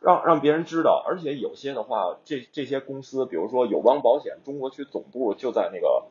[0.00, 1.00] 让让别人知道。
[1.06, 6.06] 而且有些的话，这这些公司，比如说友邦保险中国区总部就在那个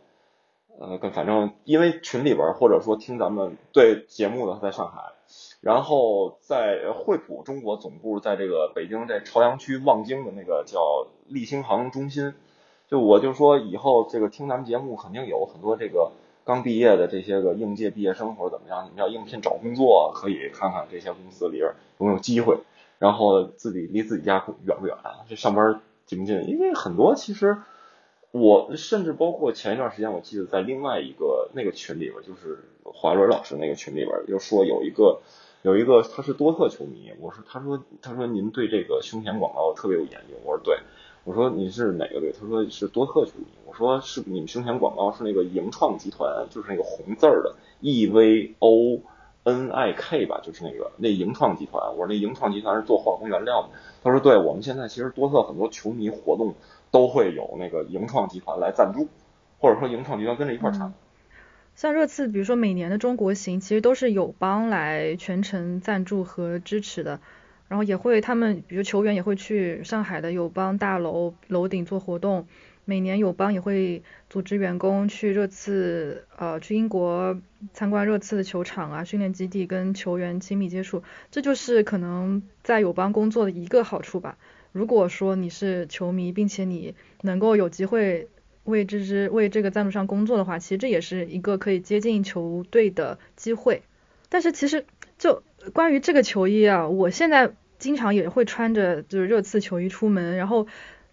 [0.78, 5.14] 呃，跟反正因为群里边或者说听咱们对节目的在上海。
[5.62, 12.34] 然后在惠普中国总部在这个北京这朝阳区望京的那个叫立兴航中心，
[12.88, 16.14] 就我就说以后这个听咱们节目肯定有很多这个
[16.46, 22.58] 刚毕业的这些个应届毕业生或者怎么样，你们要应聘找工作，可以看看这些公司里边有没有机会，
[22.98, 24.96] 然后自己离自己家远不远，
[25.28, 26.48] 这上班近不近？
[26.48, 27.58] 因为很多其实
[28.32, 35.22] 我甚至包括前一段时间，我记得在另外一个那个群里边，就是华伦老师那个群里边，就说有一个。
[35.62, 40.78] 有一个他是多特球迷，我说他说他说您对这个胸前广告特别有研究，我说对，
[41.26, 42.32] 我说你是哪个队？
[42.32, 49.02] 他说是多特球迷，我说是你们胸前广告是那个盈创集团，就是那个红字儿的 E V O
[49.44, 51.92] N I K 吧，就是那个那盈创集团。
[51.92, 53.70] 我说那盈创集团是做化工原料的。
[54.02, 56.54] 他说对，我们现在其实多特很多球迷活动
[56.92, 59.08] 都会有那个盈创集团来赞助，
[59.60, 60.94] 或者说盈创集团跟着一块产。
[61.76, 67.22] 像热刺，比如说每年的中国行，其实都是友邦来全程赞助和支持的，
[67.70, 72.48] 然后也会他们，比如球员也会去上海的友邦大楼楼顶做活动，
[72.84, 77.40] 每年友邦也会组织员工去热刺，呃，去英国
[77.72, 84.38] 参观热刺的球场啊、训练基地，跟球员亲密接触，这就是可能在友邦工作的一个好处吧。
[84.72, 88.28] 如果说你是球迷，并且你能够有机会。
[88.66, 93.82] 为这支为这个赞助商工作的话，其实这也是一个可以接近球队的机会。
[94.28, 94.86] 但是其实
[95.18, 95.42] 就
[95.74, 100.68] 关于这个球衣啊，我现在经常也会穿着就是热刺球衣出门，然后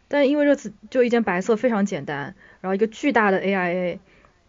[0.09, 4.01] 但因为热刺就一件白色非常简单，然后一个巨大的 AIA，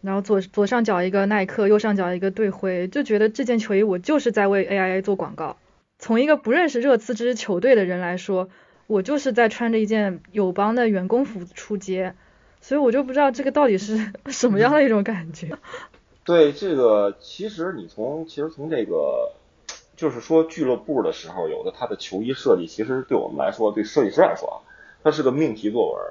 [0.02, 5.56] 然后左左上角一个耐克，右上角一个队徽，就觉得这件球衣我就是在为 AIA 做广告。
[5.98, 8.50] 从一个不认识热刺这支球队的人来说，
[8.88, 12.16] 我就是在穿着一件友邦的员工服出街。
[12.60, 15.58] 所以我就不知道这个到底是 什么样的一种感觉。
[16.26, 19.32] 对这个，其实你从其实从这个，
[19.96, 24.58] 就是说俱乐部的时候，有的他的球衣设计，其实对我们来说，对设计师来说啊，
[25.04, 26.02] 它是个命题作文。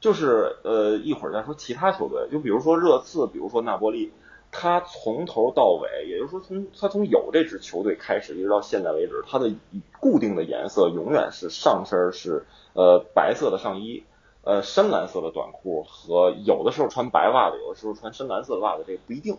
[0.00, 4.12] 就是呃，一会儿再说其他球队，就比如说热刺，比如说纳波利，
[4.52, 9.52] 他从头到尾，也就是说从他从有这支球队开始，一直到现在为止，他的
[9.98, 14.04] 固定的颜色永远是上身是呃白色的上衣。
[14.44, 19.38] 呃，深蓝色的短裤和有的时候穿白袜子，有的时候穿深蓝色的袜子，这个不一定。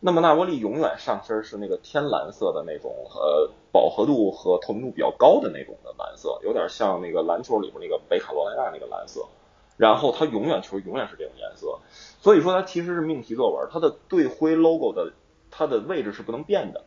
[0.00, 9.24] 那么纳波利永远上身是那个天蓝色的那种，呃，饱和度和透明度比较高的那种的蓝色，有点像那个篮球里边那个北卡罗来纳那个蓝色。
[9.76, 11.78] 然后它永远球永远是这种颜色，
[12.20, 15.12] 所以说它其实是命题作文，它的队徽 logo 的
[15.50, 16.84] 它的位置是不能变的。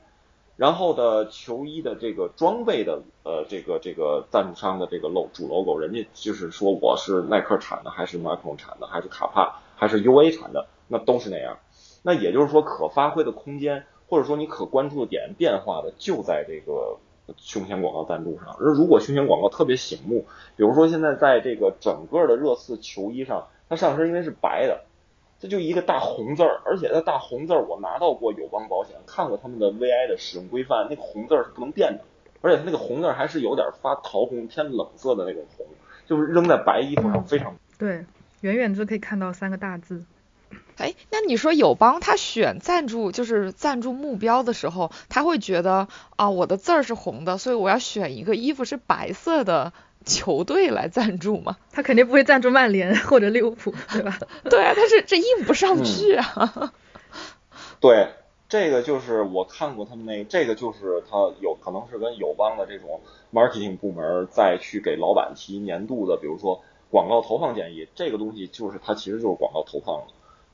[0.55, 11.57] 然后的球衣的这个装备的呃这个这个赞助商的这个 logo 主 logo，人家就是说我是耐克产的还是马克龙产的还是卡帕还是 UA 产的，那都是那样。
[12.03, 16.99] 那也就是说可发挥的空间或者说你可关注的点变化的就在这个
[17.37, 18.55] 胸前广告赞助上。
[18.59, 24.83] 而如果胸前广告特别醒目，比如说现在在这个整个的热刺球衣上，它上身因为是白的。
[25.43, 32.05] 这就一个大红字儿，而且那大红字儿我拿到过友邦保险，看过他们的 VI 的使用规范，那个红字儿是不能变的，
[32.39, 35.65] 而且它那个红字儿还是有点发桃红、偏冷色的那种红，
[36.07, 38.05] 就是扔在白衣服上非常对，
[38.39, 40.05] 远远就可以看到三个大字。
[40.77, 49.73] 哎，那你说友邦他选赞助就是赞助目标的时候，他会觉得啊我的字儿是红的，所以我要选一个衣服是白色的。
[50.03, 51.57] 球队来赞助嘛？
[51.71, 54.19] 他肯定不会赞助曼联或者利物浦， 对吧？
[54.49, 56.73] 对啊，他是这印不上去啊。
[57.81, 58.09] 对，
[58.47, 63.01] 这个就是我看过他们那，这个就是他有可能是跟友邦的这种
[63.33, 70.03] marketing 部门再去给老板提年度的，比如说广告投放建议，这个东西就是它其实就是广告投放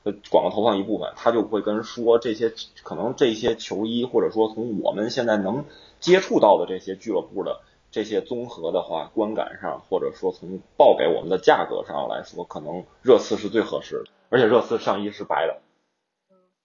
[0.02, 5.64] 呃广告投放一部分，他就会跟人说这些可能这些球衣，或者说从我们现在能
[6.00, 7.60] 接触到的这些俱乐部的。
[7.90, 14.10] 这些综合的话，观感上或者说从报给我们的价格上来说，可能热刺是最合适的。
[14.28, 15.60] 而且热刺上衣是白的，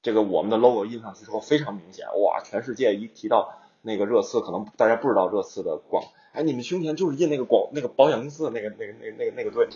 [0.03, 2.41] 这个我们的 logo 印上去之后非常明显，哇！
[2.43, 6.03] 全世界一提到那个热刺可能大家不知道热刺的广，
[6.33, 9.67] 哎，你们胸前就是印那个广那个保险公司的那个那个那个那个那个队，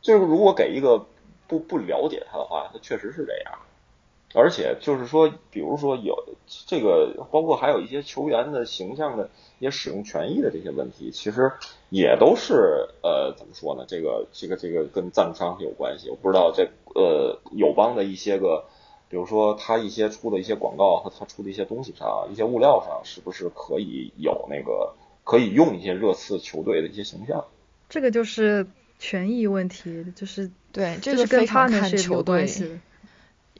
[0.00, 1.04] 就是如果给一个
[1.46, 3.58] 不不了解他的话，他确实是这样。
[4.34, 11.50] 而且就是说，比如说有这个，包括还有一些球员的形象的一些使用权益的这些问题，其实
[11.88, 13.84] 也都是呃怎么说呢？
[13.88, 16.10] 这个这个这个跟赞助商有关系。
[16.10, 18.64] 我不知道这呃友邦的一些个，
[19.08, 24.92] 比如说他一些出的一些广告和他出的一些东西上，一些物料上，是不是可以有那个
[25.24, 27.46] 可以用一些热刺球队的一些形象？
[27.88, 28.66] 这个就是
[28.98, 32.78] 权益问题，就是对，这是跟他那是有关系的。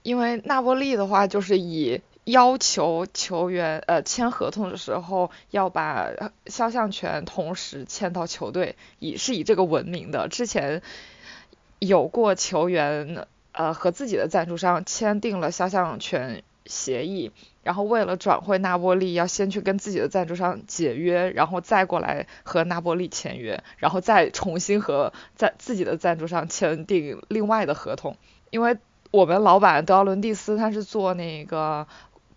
[0.08, 6.08] 因为纳波利的话，就是以要求球员呃签合同的时候要把
[6.46, 10.28] 肖像权同时签到球队，以是以这个闻名的。
[10.28, 10.80] 之前
[11.78, 17.30] 有过球员呃和自己的赞助商签订了肖像权协议，
[17.62, 28.16] 然后为了转会纳波利，要先去跟自己的赞助商解约，然后再过来和纳波利签约，然后再重新和在自己的赞助商签订另外的合同，
[28.48, 28.78] 因为。
[29.10, 31.86] 我们老板德奥伦蒂斯他是做那个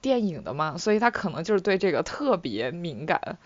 [0.02, 3.38] 电影的嘛，所以他可能就是对这个特别敏感。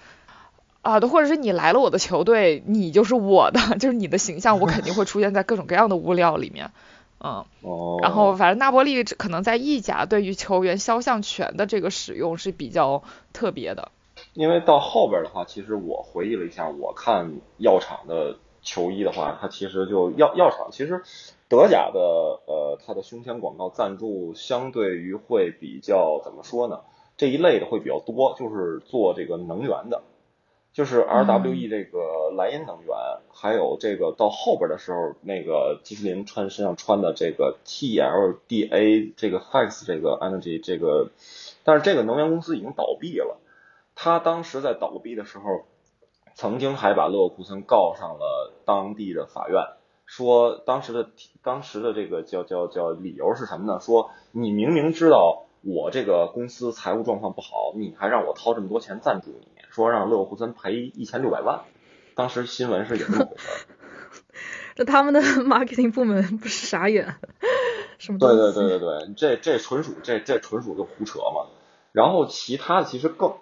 [0.81, 6.69] 啊，或者是你来了我的球队，你就是我的， 就是你的形象，我肯定会出现在各种各样的物料里面，
[7.19, 7.43] 嗯，
[8.03, 13.01] 然后反正纳波利可能在意甲对于球员肖像权的这个使用是比较
[13.33, 13.89] 特别的，
[14.35, 21.01] 因为到后边的话，其实我回忆了一下，我看药厂的球衣的话，它其实就药药厂其实。
[21.47, 26.81] 德甲的呃，它的胸前广告赞助相对于会比较怎么说呢？
[27.17, 30.01] 这一类的会比较多，就是做这个能源的，
[30.73, 32.97] 就是 RWE 这个莱茵能源，
[33.31, 41.11] 还有这个到后边的时候，那个基斯林穿身上穿的这个 TLDA 这个 Fax 这个 Energy 这个，
[41.63, 43.37] 但是这个能源公司已经倒闭了。
[43.93, 45.63] 他当时在倒闭的时候，
[46.33, 49.63] 曾经还把勒沃库森告上了当地的法院。
[50.05, 51.09] 说当时的
[51.43, 53.79] 当时的这个叫叫叫理由是什么呢？
[53.79, 61.61] 说你明明知道我这个公司财务状况不好，你还让我掏这么多钱赞助你，说让勒沃库森赔一千六百万。
[62.15, 63.65] 当时新闻是有这么回事。
[64.75, 67.15] 这他们的 marketing 部门不是傻眼？
[67.97, 68.19] 什么？
[68.19, 71.47] 对对对对对，这这纯属这这纯属就胡扯嘛。
[71.93, 73.33] 然后其他的其实更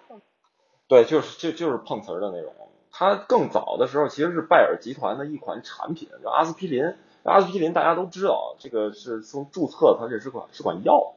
[0.87, 2.53] 对，就是就就是碰瓷儿的那种。
[2.95, 6.93] 它更早的时候其实是拜耳集团的一款产品，叫阿司匹林。
[7.23, 11.15] 阿司匹林大家都知道，这个是从注册，它这是款是款药。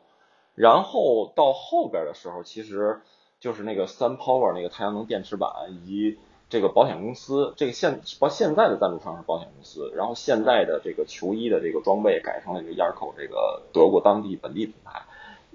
[0.55, 3.03] 然后到后边的时候，其实
[3.41, 6.19] 就是那个 Sun Power 那个太阳能电池板，以及
[6.49, 7.53] 这个保险公司。
[7.59, 15.03] 这个现包现在的赞助商是保险公司，然后现在的这个球衣的这个装备改成了这个 Yarco 这个德国当地本地品牌。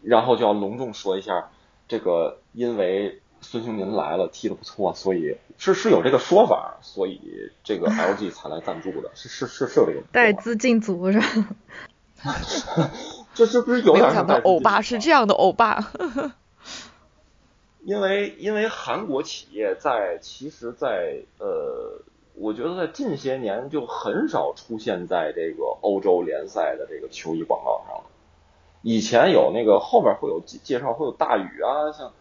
[0.04, 1.50] 然后就要隆重说一下，
[1.88, 3.20] 这个因为。
[3.42, 7.20] 孙兴民来了，踢得不错，所以是是有这个说法，所以
[7.64, 11.26] 这个 LG 才来赞助的，是是是是有这个带资进组是吧？
[13.34, 15.92] 这是不是有点想到欧巴是这样的欧巴？
[17.84, 22.04] 因为因为韩国企业在其实，在呃，
[22.36, 28.04] 我觉得在近些年就很少出现在这个欧洲联赛的这个球衣广告上了。
[28.84, 32.14] 以前有那个后面会有介绍，会有大宇啊，像。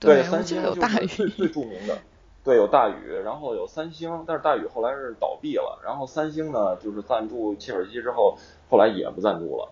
[0.00, 1.98] 对，三星就是最最著名的，
[2.44, 8.38] 对，有大宇，然后有三星，但是大宇后来是倒闭了，然后三星呢就是赞助切尔西之后，
[8.70, 9.68] 后来也不赞助了，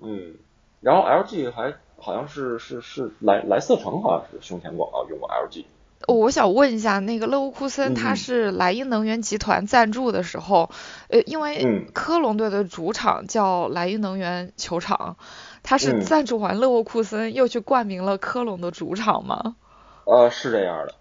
[0.00, 0.34] 嗯，
[0.80, 5.64] 然后 LG 还好像是是是莱莱瑟城好像是胸前广告用过 LG。
[6.06, 10.70] 我想问一下，那个勒沃库森他是莱茵能源集团赞助的时候，
[11.08, 15.16] 呃，因为科隆队的主场叫莱茵能源球场。
[15.62, 19.56] 他是赞助完勒沃库森，又去冠名了科隆的主场吗？
[20.04, 20.94] 呃，是这样的。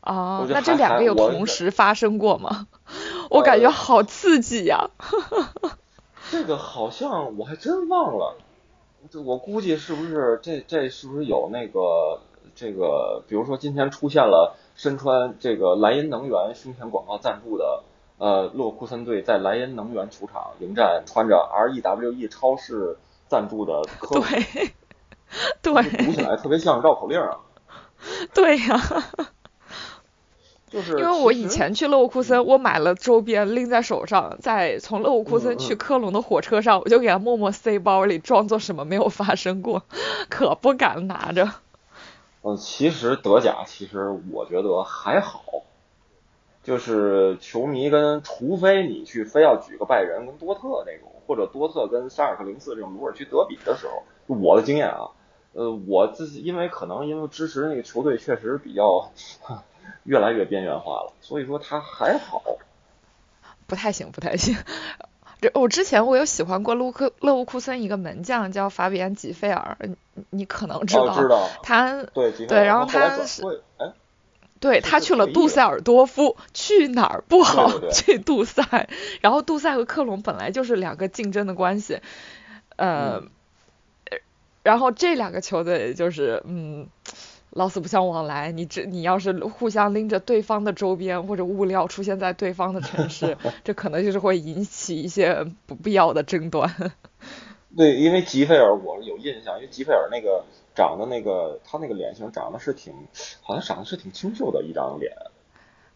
[0.00, 2.68] 啊，那这两个有同时发生过吗？
[3.28, 4.90] 我感觉好刺激呀！
[6.30, 8.36] 这个好像我还真忘了，
[9.24, 12.20] 我估计是不是这这是不是有那个
[12.54, 17.82] 这个，比如说今天出现了身穿这个莱茵能源胸前广告赞助的
[18.18, 22.96] 呃勒沃库森队在莱茵能源球场迎战穿着 R E W E 超市。
[23.28, 24.22] 赞助的，对，
[25.62, 27.38] 对，读起来特别像绕口令啊。
[28.32, 28.80] 对呀，
[30.70, 39.82] 就是因为我以前去勒沃库森，我买了周边拎在手上，在从勒沃库森去科隆的火车上，我就给他默默塞包里，装作什么没有发生过，
[40.28, 41.50] 可不敢拿着。
[42.42, 45.42] 嗯，其实德甲其实我觉得还好，
[46.62, 51.10] 就是球迷跟，除非你去非要举个拜仁跟多特那种。
[51.26, 54.02] 或者多特跟沙尔克零四这种鲁尔区德比的时候，
[54.34, 55.08] 我的经验啊，
[55.52, 59.10] 呃，我自己因为可能因为支持那个球队确实比较
[60.04, 62.42] 越来越边缘化了，所以说他还好。
[63.66, 64.56] 不太行，不太行。
[65.40, 69.96] 这我之前我有喜欢过勒克勒沃库森一个门将叫法比安吉费尔，你
[70.30, 71.20] 你可能知道。
[71.20, 71.48] 知道。
[71.62, 73.42] 他对对，然后他是，
[74.60, 77.80] 对他去了杜塞尔多夫，去哪儿不好？
[77.90, 78.88] 去杜塞。
[79.20, 82.00] 然后杜塞和克隆本来就是两个竞争的关系，
[82.76, 83.22] 呃，
[84.62, 86.88] 然后这两个球队就是嗯。
[87.50, 96.92] 老死不相往来，你这你要是互相拎着对方的周边或者物料出现在对方的城市， 这可能就是会引起一些不必要的争端。
[97.74, 100.44] 对，因为吉菲尔我有印象，因为吉菲尔那个
[100.76, 102.94] 长得那个他那个脸型长得是挺，
[103.42, 105.12] 好像长得是挺清秀的一张脸，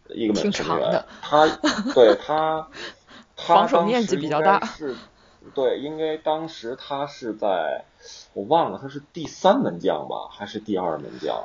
[0.09, 1.05] 一个挺长的。
[1.21, 1.47] 他
[1.93, 2.67] 对他，
[3.37, 4.65] 防守面积比较大。
[4.65, 4.95] 是，
[5.55, 7.85] 对，因为当时他是在。
[8.33, 11.43] 我忘了他是第三门将吧，还是第二门将？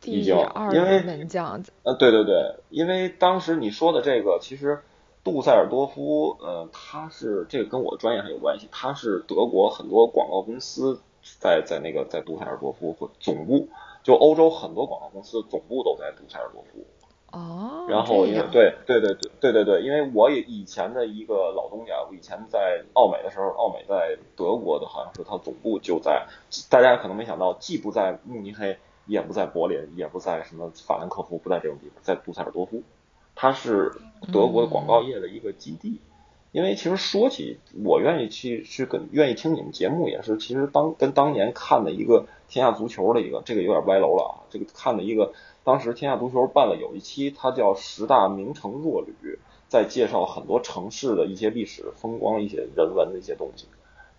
[0.00, 1.62] 第二门将。
[1.82, 4.80] 呃，对对对，因为当时你说的这个，其实
[5.22, 11.02] 杜塞尔多夫，呃，他是这个跟我的专业还有关系，他是德国很多广告公司
[11.38, 13.68] 在在那个在杜塞尔多夫总部，
[14.02, 16.84] 就欧洲很多广告公司总部都在杜塞尔多夫。
[17.32, 26.26] 哦，然后因为对对对对对对对，因为我也以前的一个老东家，我以前在奥美的时候，奥美在德国的，好像是它总部就在，
[26.70, 32.80] 大家可能没想到，既不在慕尼黑，也不在柏林，也不在什么法兰克福，不在这种地方，在杜塞尔多夫，
[33.34, 33.92] 它是
[34.32, 36.00] 德国广告业的一个基地。
[36.56, 45.34] 因为其实说起我愿意去去跟愿意听你们节目，也是其实当跟当年看的一个天下足球的一个，这个有点歪楼了啊，这个看的一个。
[45.64, 49.38] 当时天下足球办了有一期，它叫十大名城弱旅，
[49.68, 53.66] 在介绍很多城市的一些历史风光、一些人文的一些东西。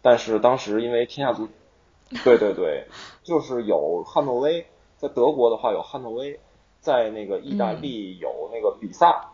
[0.04, 1.48] 但是当时因为天下足，
[2.24, 2.86] 对对对，
[3.24, 4.68] 就是有汉诺威，
[4.98, 6.40] 在德国的话有汉诺威，
[6.82, 9.32] 在那个意大利有那个比萨，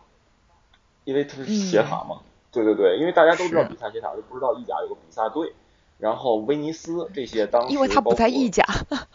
[1.04, 2.22] 因为它是斜塔嘛。
[2.54, 5.52] 对对对，因为大家都知道比萨斜塔，就不知道意甲有个比萨队。
[5.96, 8.64] 然后威尼斯这些当时因为它不在意甲。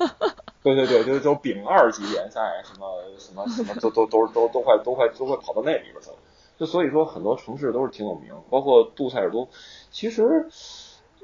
[0.63, 2.87] 对对对，就是就丙二级联赛，什么
[3.17, 6.15] 什么什么，都都都都都快都快都快跑到那里边去了。
[6.57, 9.47] 就所以说，很多城市都是挺有名，包括杜塞尔多。
[9.91, 10.47] 其实，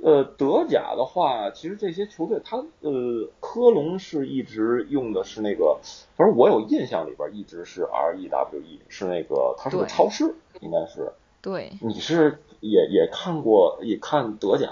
[0.01, 5.80] 呃，德甲的话，其实这些球队，他呃，科隆是一直用的是那个，
[6.16, 11.11] 反正我有印象里边一直是 R E W E，是那个，它是个超市，应该是。
[11.46, 11.78] 对。
[11.82, 14.70] 你是也也看过，也看德甲，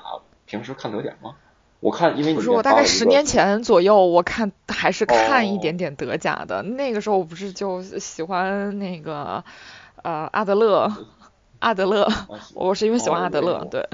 [0.47, 1.35] 平时看德甲吗？
[1.79, 6.63] 我看，因为不是我大概十年前左右，我看还是看一点点德甲的。
[6.63, 9.43] 那个时候我不是就喜欢那个
[10.01, 10.91] 呃阿德勒，
[11.59, 12.07] 阿德勒，
[12.55, 13.85] 我是因为喜欢阿德勒，对。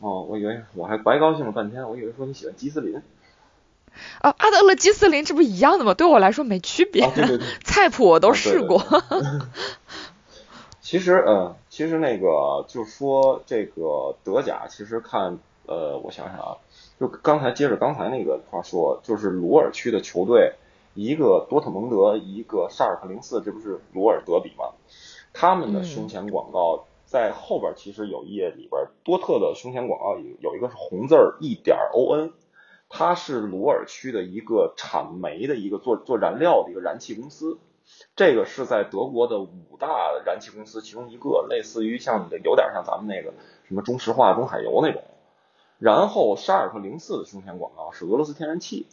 [0.00, 3.02] 哦，我以为我还白高兴了半天，我以为说你喜欢基斯林。
[4.20, 5.94] 啊，阿德勒、基斯林这不一样的吗？
[5.94, 7.10] 对我来说没区别。
[7.14, 7.46] 对对对。
[7.64, 8.84] 菜谱我都试过。
[10.84, 16.58] 其实，嗯，其实那个就说这个德甲，其实看，呃，我想想啊。
[17.00, 20.52] 就刚才接着刚才那个话说，就是鲁尔区的球队，
[20.92, 24.74] 一个多特蒙德，一个沙尔克零四，这不是鲁尔德比吗？
[25.32, 32.34] 他们的胸前广告在后边其实有一页里边，多特的胸前广告有有一个是红字儿一点 O N，
[32.90, 37.56] 它是鲁尔区的一个产煤的一个做做燃料的一个燃气公司，
[38.16, 43.34] 这个是在德国的五大燃气公司其中一个，类似于像有点像咱们那个
[43.66, 45.02] 什么中石化、中海油那种。
[45.78, 48.86] 然后沙尔克零四的胸前广告是俄罗斯天然气，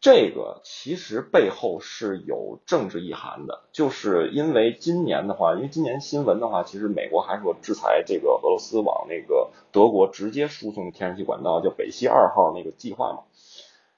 [0.00, 13.24] 这个其实背后是有政治意涵的，就是因为今年的话，因为今年新闻的话，其实美国还说制裁这个俄罗斯往那个德国直接输送天然气管道，叫北溪二号那个计划嘛。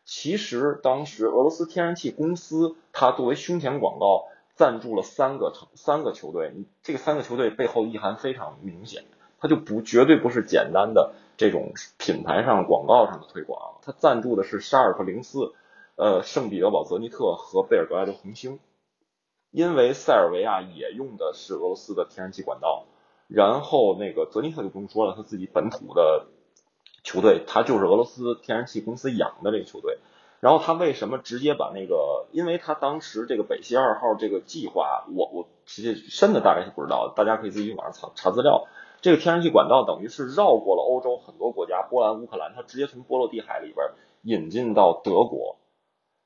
[0.04, 6.52] 其实当时俄罗斯天然气公司它作为胸前广告赞助了三个三个球队，
[6.82, 9.04] 这个三个球队背后意涵非常明显，
[9.40, 11.14] 它就不绝对不是简单的。
[11.36, 15.52] 这种品牌上广告上的推广，它赞助的是沙尔克零四、
[15.96, 18.60] 呃圣彼得堡泽尼特和贝尔格莱德红星，
[19.50, 22.86] 因为塞尔维亚也用的是俄罗斯的天然气管道，
[23.26, 26.28] 然后那个泽尼特就不用说了，他自己本土的
[27.04, 29.98] 球队，他就是俄罗斯天然气公司养的这个球队，
[30.40, 38.66] 然后他为什么直接把那个，因为他当时这个北溪二号这个计划，我我直接深的大概是不知道，大家可以自己去网上查查资料。
[39.02, 43.86] 这个天然气管道等于是绕过了欧洲很多国家，波兰、乌克兰，它直接从波罗的海里边
[44.22, 45.58] 引进到德国，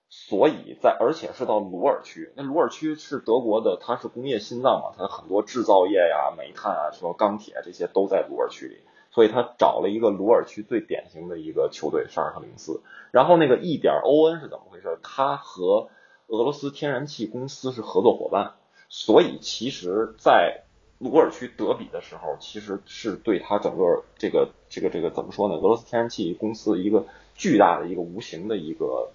[0.09, 2.33] 所以在而且是到鲁尔区。
[2.37, 8.79] 那鲁尔区是德国的，它是工业心脏嘛，它很多制造业呀、煤炭啊、什么钢铁这些都在鲁尔区里。
[9.19, 12.83] 所以他找了一个鲁尔区最典型的一个球队沙尔克零四。
[13.11, 14.97] 然后那个一点欧恩是怎么回事？
[15.03, 15.89] 他和
[16.29, 18.53] 俄罗斯天然气公司是合作伙伴，
[18.89, 20.63] 所以其实，在
[21.01, 25.57] 鲁尔区德比的时候，其实是对他整个这个这个这个怎么说呢？
[25.57, 27.05] 俄罗斯天然气公司一个
[27.35, 29.11] 巨大的一个无形的一个，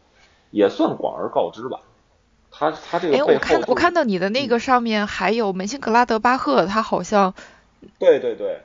[0.52, 1.80] 也算广而告之吧。
[2.52, 7.34] 他他这个哎，我看我看到你的那个上面还有门兴格拉德巴赫，他好像。
[7.98, 8.64] 对对对。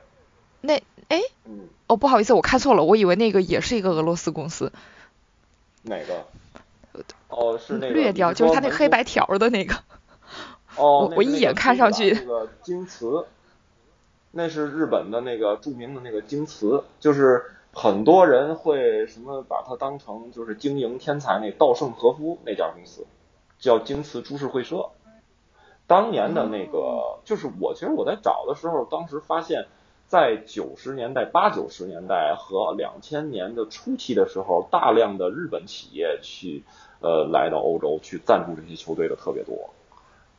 [0.61, 4.71] 那哎，嗯，哦，不好意思，我看错了，我以为那个也是一个俄罗斯公司。
[5.81, 6.25] 哪个？
[7.29, 9.75] 哦，是那个略掉，就是他那黑白条的那个。
[10.75, 12.11] 哦，我一眼看上去。
[12.11, 13.25] 那个京瓷，
[14.29, 17.43] 那是日本的那个著名的那个京瓷，就是
[17.73, 23.07] 很多人会什么把它当成就是经营天才那稻盛和夫那家公司，
[23.57, 24.89] 叫京瓷株式会社。
[25.87, 29.65] 当年的那个，就是我其实我在找的时候，当时发现。
[30.09, 36.63] 在九十年代、八九十年代和两千年的初期的时候，大量的日本企业去
[36.99, 39.69] 呃来到欧洲去赞助这些球队的特别多。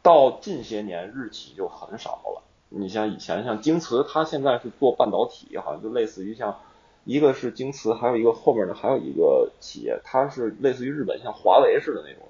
[0.03, 2.43] 到近些年，日企就很少了。
[2.69, 6.57] 你像以前像京瓷，它现在是做半导体，好像就类似于像
[7.05, 12.27] 一个是京瓷，还有一个后面的还有一个企业，它是类似于日本像华为似的那种，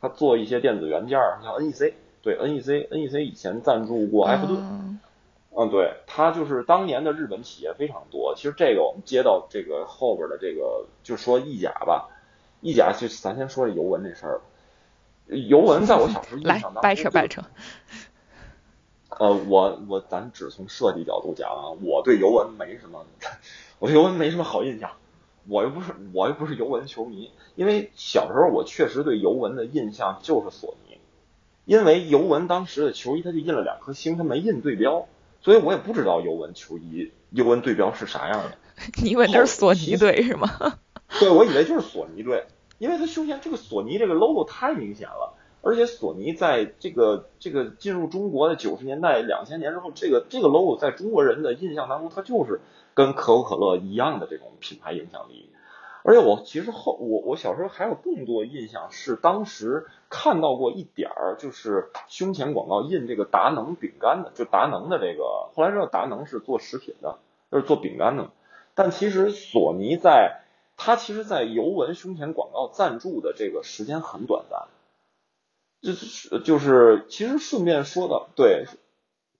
[0.00, 4.58] 它做一些电子元件，像 NEC，对 NEC，NEC 以前赞助过埃弗顿。
[4.58, 4.98] 嗯，
[5.70, 8.34] 对，它就是当年的日本企业非常多。
[8.36, 12.08] 其实这个我们接到这个后边的这个，就说意甲吧，
[12.60, 14.40] 意甲就咱先说这尤文这事儿。
[15.26, 17.42] 尤文在我小时候印象当中，掰扯掰扯。
[19.10, 23.04] 呃，我我咱只从设计角度讲啊，我对尤文没什么，
[23.78, 24.92] 我对尤文没什么好印象。
[25.48, 30.98] 我又不是我又不是尤文球迷，因为小时候我确实对尤文的印象就是索尼，
[31.64, 35.08] 因为尤文当时的球衣他就印了两颗星，他没印对标。
[35.40, 38.52] 所以我也不知道尤文球衣、尤文队标是啥样的。
[39.02, 40.48] 你以为那是索尼队是吗？
[41.18, 42.46] 对，我以为就是索尼队，
[42.78, 52.60] 因为他胸前这个索尼这个 logo 太明显了，而且索尼在这个这个进入中国的九十年代、两千年之后，这个这个 logo 在中国人的印象当中，它就是
[52.94, 55.50] 跟可口可乐一样的这种品牌影响力。
[56.02, 67.18] 而且我其实后我我小时候还有更多印象是当时看到过一点儿，就是胸前广告印这个达能饼干的，就达能的这个，后来知道达能是做食品的，
[67.50, 68.30] 就是做饼干的。
[68.74, 70.40] 但其实索尼在
[70.76, 74.68] 它其实，在尤文胸前广告赞助的这个时间很短暂，
[75.82, 78.64] 就是就是其实顺便说的，对。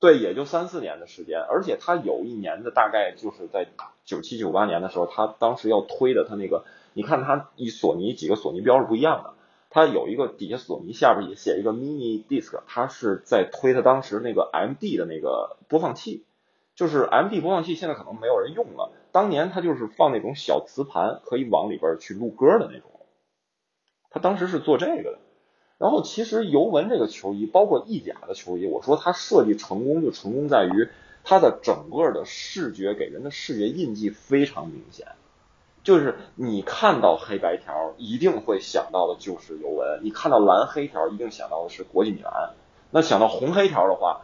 [0.01, 3.69] 对，也就三四年的时间，而且他有一年的大概就是在
[4.07, 9.35] 九七九八年的时候，他当时要推的他那个，你看他一索尼几个索尼标是不一样的，
[9.69, 16.25] 他有一个底下索尼下边也写一个 mini disc，他是在推他当时那个 MD 的那个播放器，
[16.75, 22.91] 就是 MD 播放器现在可能没有人用了，当年他就是放那种小磁盘，可以往里边去录歌的那种，
[24.09, 25.19] 他当时是做这个的。
[25.81, 30.91] 然后其实尤文这个球衣，包括意甲的球衣，我说它设计成功就成功在于
[31.25, 35.07] 它的整个的视觉给人的视觉印记非常明显，
[35.83, 42.51] 就是你看到黑白条一定会想到的就是尤文，你看到蓝黑条一定想到的是国际米兰，
[42.91, 44.21] 那想到红黑条的话，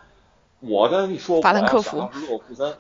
[0.61, 2.75] 我跟你说，我要想到是勒沃库森，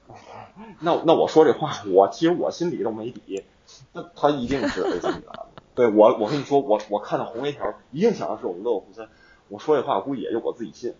[0.80, 3.44] 那那我说这话，我其实我心里都没底，
[3.92, 5.46] 那他一定是 AC 米兰。
[5.76, 9.08] 对我，我跟你说，我我看到红黑条，一定想的是我们勒沃库森。
[9.48, 10.94] 我说这话，估计也就我自己信。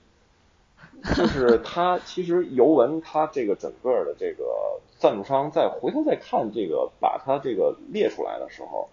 [1.16, 8.90] 就是他，其实尤文他这个整个的这个赞助商，再回头再看这个，把他这个列出来的时候，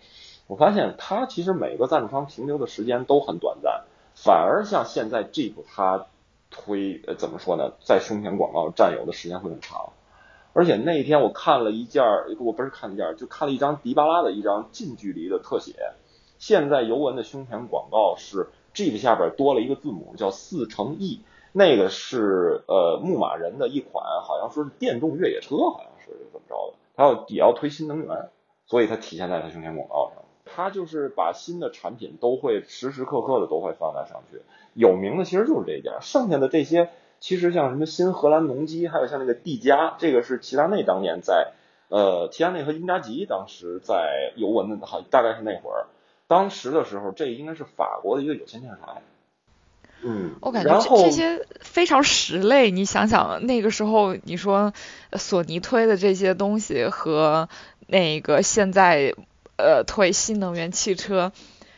[0.47, 3.83] 我发现他其实每个赞助商停留的时间都很短暂，
[4.15, 6.07] 反而像现在 Jeep 他
[6.49, 9.91] 推呃怎么说呢，在胸前广告占有的时间会很长。
[10.53, 15.73] 而且那一天我看了一件儿，我不是看一件儿，就看了一张迪巴拉的一张近距离的特写。
[16.37, 21.21] 现在尤文的胸前广告是 Jeep 下边多了一个字母，叫四乘 E，
[21.53, 26.77] 那个是呃牧马人的一款，好像说是电动越野车，好像是怎么着的。
[26.95, 28.29] 它要也要推新能源，
[28.67, 30.23] 所以它体现在它胸前广告上。
[30.45, 34.41] 它就是把新的产品都会时时刻刻的都会放在上去。
[34.75, 36.89] 有名的其实就是这家，剩下的这些。
[37.23, 41.53] 其实像什么新荷兰农机，还有像那个蒂加，这个是齐达内当年在，
[41.87, 45.87] 呃，齐达内和因扎吉当时在尤文的，好大概是那会儿，
[46.27, 49.01] 当时的时候，这应该是法国的一个有线电视台。
[50.01, 52.71] 嗯，我感觉这这些非常实类。
[52.71, 54.73] 你想想那个时候，你说
[55.13, 57.47] 索尼推的这些东西和
[57.87, 59.15] 那个现在
[59.55, 61.31] 呃推新能源汽车，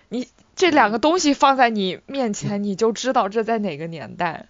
[0.10, 4.48] 你这两个东西放在你面前，你就知道这在哪个年代。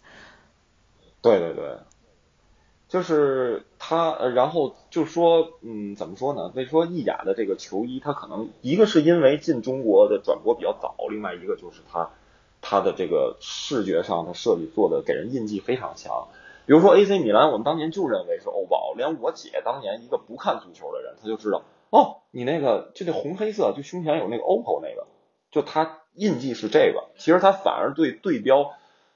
[1.26, 1.78] 对对对，
[2.88, 6.52] 就是他，然后就说，嗯，怎么说呢？
[6.54, 12.12] 为说意甲的这个球衣，它可能一个是因为进中国的转播比较早，另外一个就是它
[12.62, 16.28] 它的这个视觉上的设计做的给人印记非常强。
[16.68, 25.08] 比如说 AC 米兰，我们当年就认为是欧宝，连我姐当年一个不看足球的人，她就知道，哦，你那个就那红黑色，就胸前有那个 OPPO 那个，
[25.50, 27.06] 就它印记是这个。
[27.18, 28.74] 其实它反而对对标。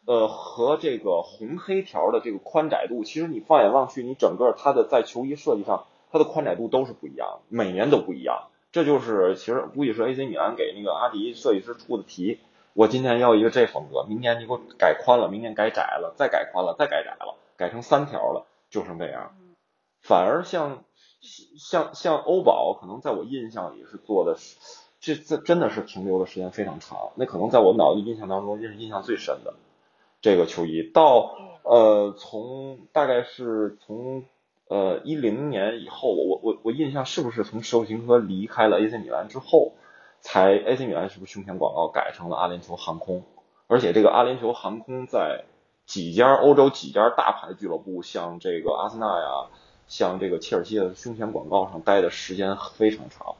[0.09, 8.47] 呃，和这个红黑条的这个宽窄度，其实你放眼望去，你整个它的在球衣设计上，它的宽窄度都是不一样，每年都不一样。
[8.71, 12.39] 这就是其实估计是 AC 米兰给那个阿迪设计师出的题。
[12.73, 19.35] 我今年要一个这风格，明年你给我改宽了，明年改窄了，再改宽了，再改窄了，改成三条了，就成这样。
[20.01, 20.85] 反而像
[21.21, 24.39] 像像欧宝，可能在我印象里是做的，
[24.99, 27.11] 这这真的是停留的时间非常长。
[27.13, 29.53] 那可能在我脑子印象当中，这是印象最深的。
[30.21, 34.23] 这个球衣到呃，从大概是从
[34.67, 39.73] 呃一零年以后，我我我印象是不是从施琴科离开了 AC 米兰之后，
[40.19, 43.23] 才 AC 米兰是不是胸前广告改成了阿联酋航空？
[43.67, 45.45] 而且这个阿联酋航空在
[45.85, 49.47] 几家欧洲几家大牌俱乐部，像这个阿森纳呀，
[49.87, 53.35] 像这个切尔西的胸前广告上待的时间非常长。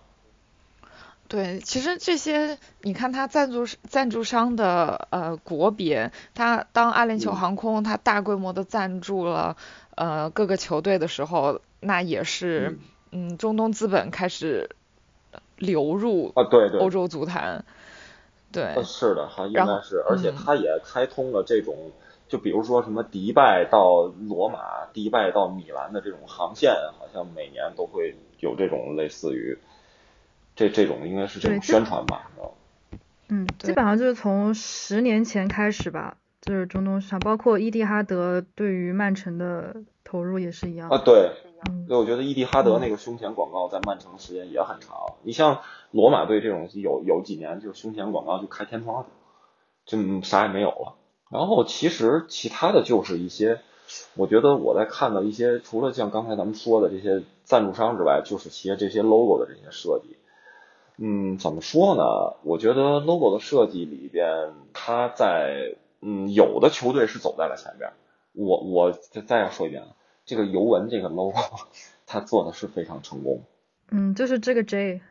[1.29, 9.55] 对，其实这些你看它赞助赞助商的呃国别，它当阿联酋航空它大规模的赞助了
[9.95, 12.79] 呃各个球队的时候，那也是
[13.11, 13.37] 嗯。
[13.37, 14.69] 中东资本开始
[15.57, 16.79] 流入啊对对。
[16.79, 17.63] 欧洲足坛，
[18.51, 21.91] 对，是的哈应该是，而且它也开通了这种
[22.27, 29.57] 就比如说什么迪拜到罗马、迪拜到米兰的这种航线，好像每年都会有这种类似于。
[30.59, 32.29] 这这种应该是这种宣传吧，
[33.29, 41.31] 嗯，基本上就是从十年前开始吧，就是中东市场，包括伊蒂哈德对于曼城的投入也是一样啊，对，
[41.87, 49.05] 对，我觉得伊蒂哈德那个胸前广告在曼城时间也很长，你像罗马队这种有有几年就是胸前广告就开天窗，
[49.85, 50.95] 就啥也没有了，
[51.31, 53.61] 然后其实其他的就是一些，
[54.15, 60.17] 我觉得我在看到一些除了像刚才咱们说的这些赞助商之外，就是企业这些 logo 的这些设计。
[61.01, 62.35] 嗯，怎么说呢？
[62.43, 67.91] 我觉得 logo 的设计里边，它在嗯，有的球队是走在了前边。
[68.33, 69.89] 我我再再要说一遍啊，
[70.25, 71.39] 这个尤文这个 logo，
[72.05, 73.43] 它做的是非常成功。
[73.91, 75.01] 嗯，就是这个 J，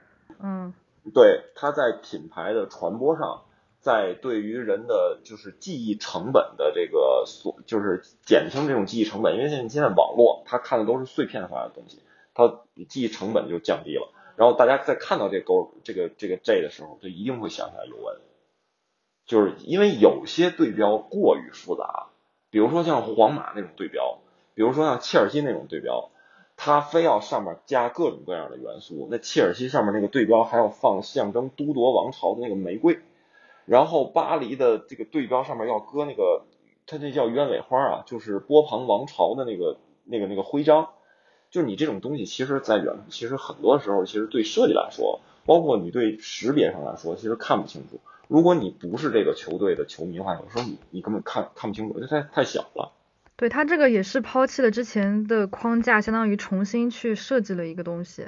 [0.41, 0.75] 嗯，
[1.15, 3.43] 对，它在品牌的传播上，
[3.81, 12.03] 在对于人的就是记忆成本的这个所，就是减轻这种记忆成本，因为现在现在网络它看的都是碎片化的东西，
[12.35, 14.13] 它记忆成本就降低了。
[14.39, 18.21] 然后大家在看到这勾这个这个 J 的时候，就一定会想起来尤文，
[19.27, 22.07] 就是因为有些对标过于复杂，
[22.49, 24.19] 比如说像皇马那种对标，
[24.55, 26.11] 比如说像切尔西那种对标，
[26.57, 29.09] 它非要上面加各种各样的元素。
[29.11, 33.01] 那切尔西上面那个对标还要放象征都铎王朝的那个玫瑰，
[33.65, 36.45] 然后巴黎的这个对标上面要搁那个，
[36.87, 40.91] 它这叫鸢尾花啊，就是波旁王朝的那个那个那个徽章。
[41.51, 48.01] 就是你这种东西，其实，在远，其实很多时候，其实对设计来说，包括你对识别上来说，其实看不清楚。
[48.29, 52.93] 如果你不是这个球队的球迷的话，有时候你你根本看看不清楚，因为太太小了。
[53.37, 58.23] 对他这个也是抛弃了之前的框架，相当于重新去设计了一个东西，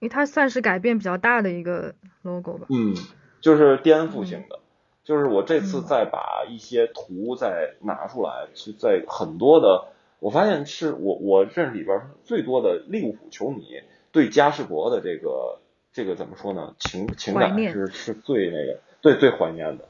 [0.00, 2.66] 因为它算是改变比较大的一个 logo 吧。
[2.70, 2.94] 嗯，
[3.40, 4.58] 就是颠覆性的。
[5.04, 9.84] 就是我这次再把一些图再拿出来，去在很多的。
[10.20, 15.58] 我发现是我我认识里边最多的利物浦球迷对加士伯的这个
[15.92, 19.88] 这个怎么说呢情情感是是最那个最最怀念的，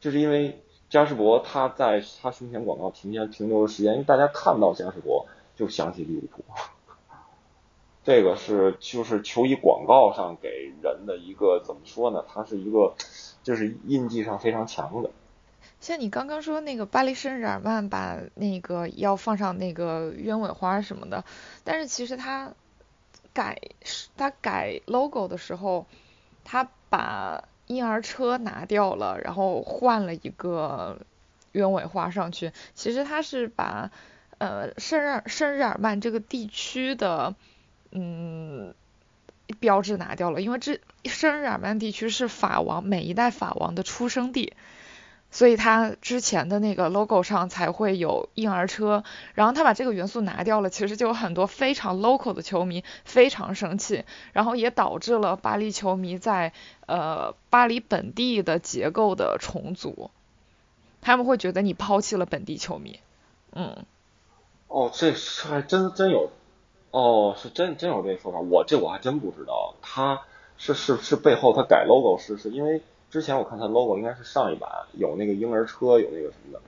[0.00, 6.42] 就是因为加士伯他在他胸前广告停下停留的时间，因为大家看到加士伯就想起利物浦，
[8.02, 12.24] 这个是就是球衣广告上给人的一个怎么说呢？
[12.26, 12.94] 它是一个
[13.42, 15.10] 就是印记上非常强的。
[15.80, 21.24] 像你刚刚说那个巴黎圣日耳曼把那个要放上那个鸢尾花什么的，
[21.62, 22.52] 但是其实他
[23.32, 23.60] 改
[24.16, 25.86] 他改 logo 的时候，
[26.44, 30.98] 他把婴儿车拿掉了，然后换了一个
[31.52, 32.52] 鸢尾花上去。
[32.74, 33.90] 其实他是把
[34.38, 37.34] 呃圣日圣日耳曼这个地区的
[37.92, 38.74] 嗯
[39.60, 44.54] 标志拿掉了，因为这圣日耳曼地区是法王每一代法王的出生地。
[45.30, 49.04] 所以他之前的那个 logo 上才会有婴儿车，
[49.34, 56.52] 然后他把这个元素拿掉了，其实就有很多非常 local 的球迷非常生气，然后也导致了巴黎球迷在
[56.86, 60.10] 呃巴黎本地的结构的重组，
[61.02, 63.00] 他们会觉得你抛弃了本地球迷，
[63.52, 63.84] 嗯，
[64.68, 66.30] 哦，这这还真真有，
[66.92, 70.22] 哦，是真真有这说法，我这我还真不知道，他
[70.56, 72.80] 是是是背后他改 logo 是是因为
[73.16, 76.60] 之前我看它 logo 应该是上一版有那个婴儿车有那个什么的。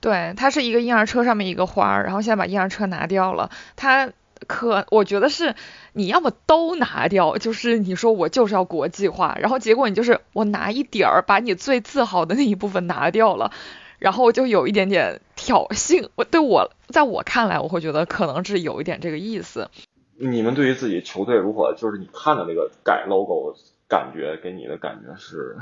[0.00, 3.52] 对，它是一个婴儿车上面一个花儿，然后现在把婴儿车拿掉了。
[3.76, 4.10] 它
[4.48, 5.54] 可我觉得是
[5.92, 13.52] 你要么都拿掉，就是你说我就是要国际化，然后结果你就是我拿一点儿，把你最自豪的那一部分拿掉了，
[14.00, 16.08] 然后就有一点点挑衅。
[16.16, 19.70] 我对我在我看来，我会觉得可能是有一点这个意思。
[20.18, 21.74] 你们对于自己球队如何？
[21.74, 23.54] 就是你看的那个改 logo
[23.88, 25.56] 感觉给你的感觉是？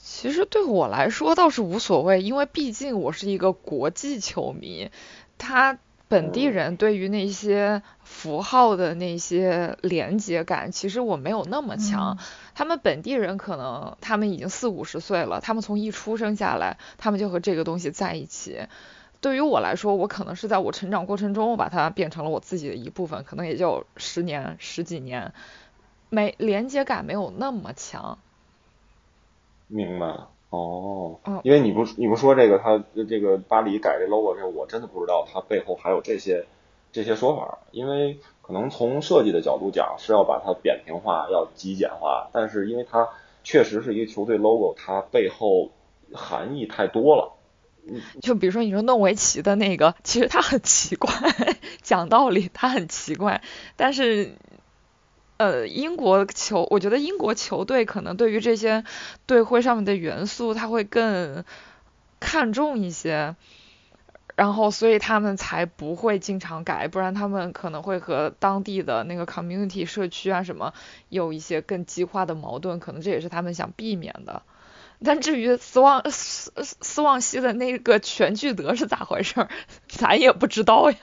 [0.00, 4.90] 其实对我来说倒是无所谓，因为毕竟我是一个国际球迷，
[5.38, 5.78] 他
[6.08, 12.18] 本地人对于那些符号的那些连接感，其实我没有那么强。
[12.54, 18.66] 他们本地人可能他们已经四五十岁了，他们从一出生下来，他们就和这个东西在一起。
[19.20, 25.32] 对于我来说，我可能是在我成长过程中，我把它变成了我自己的一部分，可能也就十年十几年，
[26.14, 28.18] 没连接感没有那么强。
[29.66, 36.46] 明白了哦，因为你不你不说这个他这个巴黎改这 logo 这，我真的不知道它背后还有这些
[36.92, 37.58] 这些说法。
[37.72, 43.08] 因为可能从设计的角度讲是要把它扁平化，要极简化，但是因为它
[43.42, 45.70] 确实是一个球队 logo，它背后
[46.12, 47.32] 含义太多了。
[48.22, 51.10] 就比如说你说诺维奇的那个，其实它很奇怪，
[51.82, 53.42] 讲道理它很奇怪，
[53.76, 54.34] 但是。
[55.44, 58.82] 呃，英国球，我觉得英国球队可能对于这些
[59.26, 61.44] 队徽上面的元素，他会更
[62.18, 63.36] 看重一些，
[64.36, 70.72] 然后所以他们才不会经常改，不然他们可能会和当地的那个 community 社区啊什么
[71.10, 74.42] 有一些更激化的矛盾，可能这也是他们想避免的。
[75.04, 79.46] 但至于斯旺斯斯旺西的那个全聚德是咋回事，
[79.88, 80.96] 咱也不知道呀。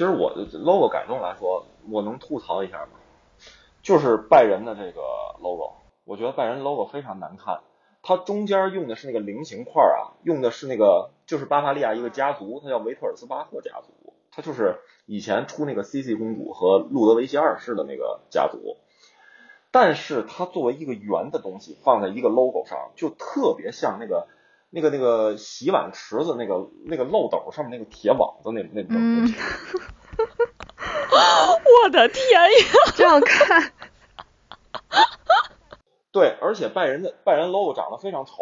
[0.00, 1.66] 其实我的 logo 改动来说。
[1.90, 2.92] 我能吐槽一下吗？
[3.82, 5.02] 就是拜仁的这个
[5.42, 5.72] logo，
[6.04, 7.60] 我觉得拜仁 logo 非常难看。
[8.02, 18.78] 它中间用的是那个菱形块啊，用的是那个就是巴伐利亚一个家族，它叫维特尔斯巴赫家族，它就是以前出那个 CC 公主和路德维希二世的那个家族。
[19.70, 24.28] 但是它作为一个圆的东西放在一个 logo 上，就特别像那个
[24.70, 29.34] 那个那个洗碗池子那个那个漏斗上面那个铁网子那那种东西。
[31.82, 32.48] 我的天呀！
[32.94, 33.72] 这样看，
[36.12, 38.32] 对，而且拜仁的拜仁 logo 长得非常丑。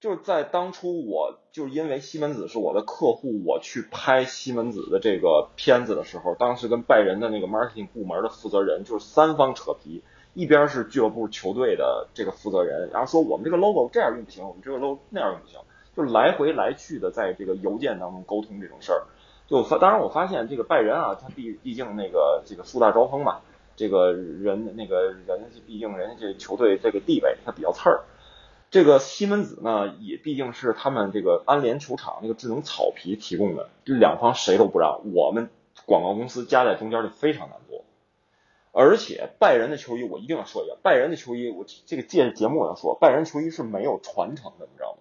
[0.00, 10.02] 就是在当初，我就是因为西门子是我的客户，我去拍西门子的这个片子的时候，当时跟拜仁的那个 marketing 部门的负责人就是三方扯皮，
[10.40, 15.60] 一边是俱乐部球队的这个负责人，然后说我们这个 logo 这样用不行，我们这个 logo 那样用不行，
[15.94, 19.02] 就来回来去的在这个邮件当中沟通这种事儿。
[19.46, 23.40] 就发，当然我发现这个拜仁啊，他毕毕竟那个这个树大招风嘛，
[23.76, 28.00] 这个人那个人毕竟人家这球队这个地位他比较刺儿。
[28.70, 35.50] 这个西门子呢，也毕竟是他们这个安联球场那个智能草皮提供的，这两方谁都不让，我们
[35.84, 37.84] 广告公司夹在中间就非常难做。
[38.72, 44.98] 而且拜仁的球衣我一定要说一下，拜仁的球衣我这个借着节目我要说，拜仁球衣是没有传承的，你知道吗？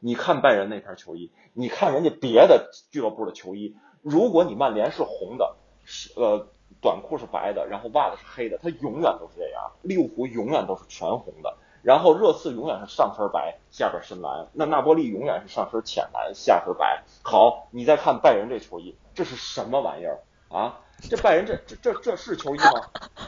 [0.00, 3.76] 你看拜仁那片球衣，你看人家别的俱乐部的球衣。
[4.02, 6.48] 如果你曼联是红的，是呃
[6.82, 9.72] 短裤是白的，然后袜子是黑的，它永远都是这样。
[9.80, 14.48] 利物浦永远都是全红的，然后热刺永远是上身白，下边深蓝。
[14.52, 17.04] 那那波利永远是上身浅蓝，下身白。
[17.22, 20.80] 好，你再看拜仁这球衣，这是什么玩意儿啊？
[21.02, 22.70] 这拜仁这这这这是球衣吗？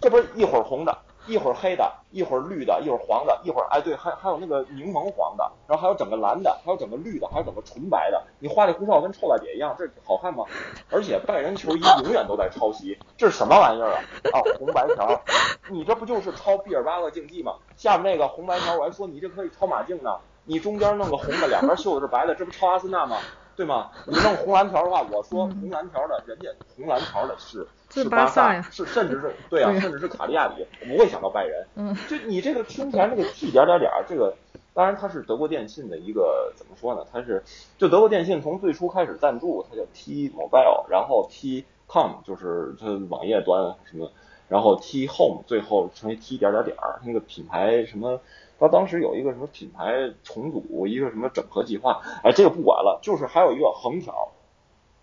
[0.00, 0.96] 这不是一会儿红的。
[1.28, 8.22] 一会儿黑的，一会儿绿的，一会儿黄的，一会儿哎对，还还有那个柠檬黄的，然后还有整个蓝的，还有整个绿的，还有整个纯白的。
[8.38, 10.44] 你花里胡哨跟臭大姐一样，这好看吗？
[10.88, 13.98] 而且拜仁球衣永远都在抄袭，这是什么玩意儿啊？
[14.32, 15.20] 啊，红白条，
[15.68, 17.54] 你这不就是抄毕尔巴鄂竞技吗？
[17.76, 23.16] 下面那个红白条，我还说你这可以抄马竞呢，你中间弄个红的，两边绣的是白的，这不抄阿森纳吗？
[23.56, 23.90] 对吗？
[24.06, 31.66] 你弄红蓝条的话，我说红蓝条的，人家红蓝条的是 是巴萨，是甚至是 对啊，甚至是卡利亚里，不会想到拜仁。
[31.76, 34.36] 嗯，就你这个听起来这个 T 点点点，这个
[34.74, 37.02] 当然它是德国电信的一个怎么说呢？
[37.10, 37.42] 它是
[37.78, 44.10] 就德国电信从最初开始赞助，它叫 T Mobile，然后 T Com 就是它网页端什么，
[44.48, 48.20] 然后 T Home 最后成为 T 点点点儿，那个品牌什么。
[48.58, 54.32] 他当时有一个什么品牌重组，一个什么整合计划，哎，这个不管了，就是还有一个横条，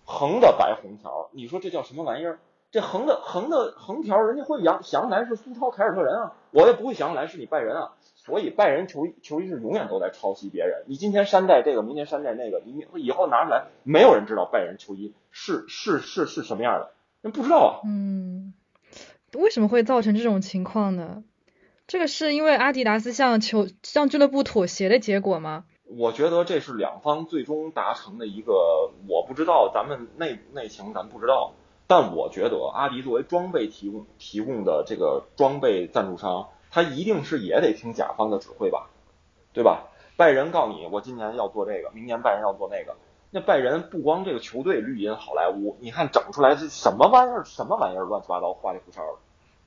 [0.04, 2.38] 横的白红条，你说这叫什么玩意儿？
[2.70, 7.92] 这横的横的横条，人家会想想来是苏超凯尔特人啊，我也不会想来是你拜仁啊。
[8.16, 10.82] 所以拜仁球球衣是永远都在抄袭别人。
[10.86, 16.90] 你今天山寨这个，明天山寨那个，你以后拿出来，没有人知道拜仁球衣是是是是什么样的，
[17.20, 17.70] 人不知道啊。
[17.84, 18.54] 嗯，
[19.34, 21.22] 为什么会造成这种情况呢？
[21.86, 25.64] 这个是因为阿迪达斯向球向俱乐部妥协的结果吗？
[25.86, 31.52] 我觉得这是两方最终达成的一个，我不知道咱们内内情咱不知道，
[31.86, 36.48] 但我觉得阿迪作为装备提供提供的这个装备赞助商。
[36.70, 38.90] 他一定是也得听甲方的指挥吧，
[39.52, 39.84] 对吧？
[40.16, 42.96] 拜仁告你，我今年要做这个，明年拜仁要做那个。
[43.30, 47.44] 那拜仁不光这个球队绿茵好莱坞，你看整出来这什么玩意儿？
[47.44, 48.04] 什么玩意儿？
[48.04, 49.18] 乱七八糟花里胡哨的。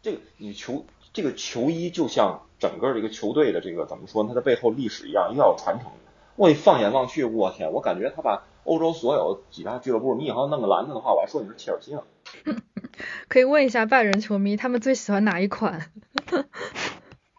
[0.01, 0.85] 这个你球
[1.17, 4.23] 这个球衣就像整个这个球队的这个怎么说？
[4.27, 5.89] 它的背后历史一样，一定要传承。
[6.35, 12.03] 我一放眼望去，我天，我感觉他把欧洲所有几大俱乐部，你以后弄个篮子的话，我还说你是切尔西呢。
[13.27, 15.89] 可以问一下拜仁球迷，他们最喜欢哪一款？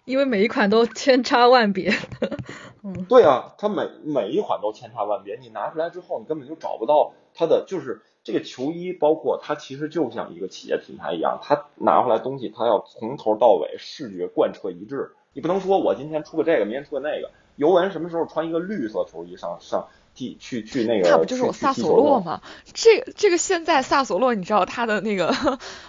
[0.05, 1.93] 因为每一款都千差万别，
[2.83, 17.31] 嗯，对啊，它每每一款都千差万别，你拿出来之后，你根本就找不到它的，就是这个球衣，包括它其实就像一个企业品牌一样，它拿回来东西，它要从头到尾视觉贯彻一致，你不能说我今天出个这个，明天出个那个。
[17.57, 21.09] 尤文什么时候穿一个绿色球衣上上踢去去那个？
[21.11, 22.43] 那不就是我萨索洛吗？
[22.75, 25.33] 这这个现在萨索洛，你知道他的那个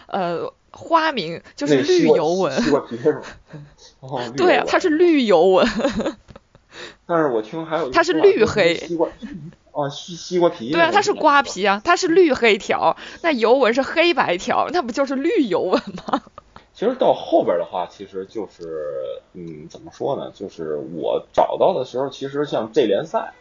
[0.08, 0.54] 呃。
[0.72, 2.54] 花名就是绿尤文，
[4.38, 5.68] 对啊，它是绿尤文。
[7.08, 9.10] 但是我听还有它是绿黑西瓜，
[9.72, 10.72] 哦西西瓜皮。
[10.72, 16.22] 对啊，它是瓜皮啊，它是绿黑条，那尤文是黑白条，那不就是绿尤文吗？
[16.74, 20.32] 其实到后边的话，其实就是嗯，怎么说呢？
[20.34, 23.34] 就是我找到的时候，其实像这联赛，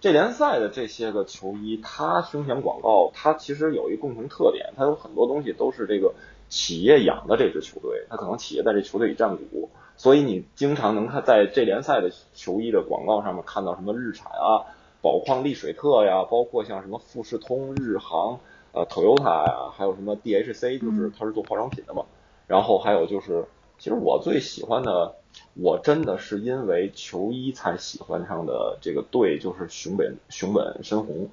[0.00, 6.14] 这联赛的这些个球衣，它胸前广告，它其实有一共同特点，它有很多东西都是这个。
[6.50, 14.66] 企业养的这支球队，它可能企业在这球队里占股，所以你经常能看在这联赛的球衣的广告上面看到什么日产啊、
[15.02, 18.38] 宝矿力水特呀，包括像什么富士通、日航、
[18.72, 22.04] 呃，Toyota 呀，还有什么 DHC，就是它是做化妆品的嘛。
[22.46, 23.46] 然后还有就是，
[23.78, 25.14] 其实我最喜欢的，
[25.54, 31.30] 我真的是因为球衣才喜欢上的这个队，就是熊本熊本深红，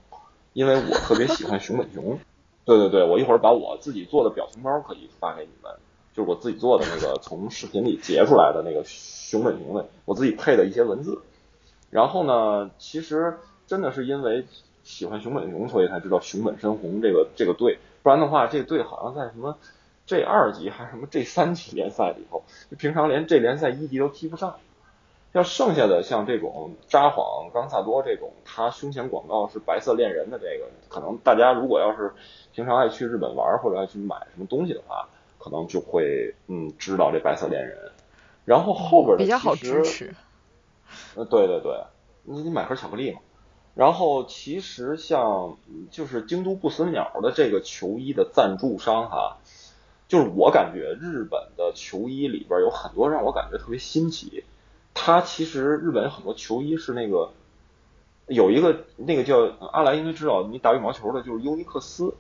[0.54, 2.20] 因为我特别喜欢熊本熊。
[2.64, 5.72] 对对对，我一会儿把我自己做的表情包可以发给你们，
[6.14, 11.22] 就是我自己做的那个从视频里截出来的那个熊本熊的，我自己配的一些文字。
[11.90, 13.38] 然后呢，其实
[13.68, 14.46] 真的是因为
[14.84, 19.58] 喜欢熊本熊，所以才知道熊本深红这个这个队，不然的话，这队好像在什么
[20.06, 22.44] G 二级还是什么 G 三级联赛里头，
[22.78, 24.56] 平常连这联赛一级都踢不上。
[25.34, 32.14] 像剩下的像这种札幌、冈萨多这种，他胸前广告是白色恋人的这个，可能大家如果要是
[32.54, 35.08] 平常爱去日本玩或者爱去买什么东西的话，
[35.38, 37.78] 可能就会嗯知道这白色恋人。
[38.46, 40.16] 然后后边的比较好支持。
[41.16, 41.84] 呃，对对对，
[42.24, 43.20] 你你买盒巧克力嘛。
[43.78, 45.58] 然后其实像
[45.92, 49.38] 就是京都不死鸟的这个球衣的赞助商哈，
[50.08, 54.44] 就是我感觉日本的球衣里边有很多让我感觉特别新奇。
[54.96, 57.30] 它其实日本有很多球衣是那个
[58.26, 59.38] 有一个那个叫
[59.72, 62.16] 阿莱应该知道，你打羽毛球的就是尤尼克斯，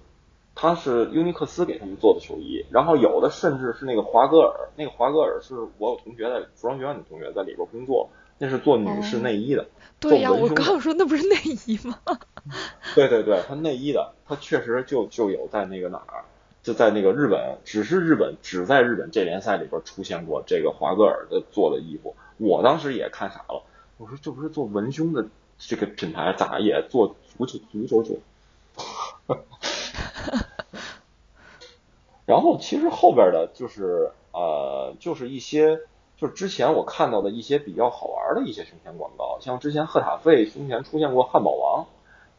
[0.54, 9.68] 他是尤尼克斯给他们做的球衣，然后有的甚至是那个华格尔，那个华格尔是我有同学在服装学院的同学在里边工作，那是做女士内衣的。
[10.00, 11.36] 对呀，我刚说那不是内
[11.66, 12.00] 衣吗？
[12.94, 16.24] 对对对，他内衣的，他确实就就有在那个哪儿，
[16.62, 22.16] 就在那个日本，只是日本只在日本这联赛里边出现过这个华歌尔的做的衣服。
[22.38, 23.64] 我当时也看傻了，
[23.98, 25.26] 我说这不是做文胸的
[25.58, 28.20] 这个品牌，咋也做足球足球球？
[32.28, 35.80] 然后其实后边的就是呃，就是一些
[36.18, 41.86] 就是之前我看到的一些比较好玩的一些胸前广告，像之前赫塔费胸前出现过汉堡王，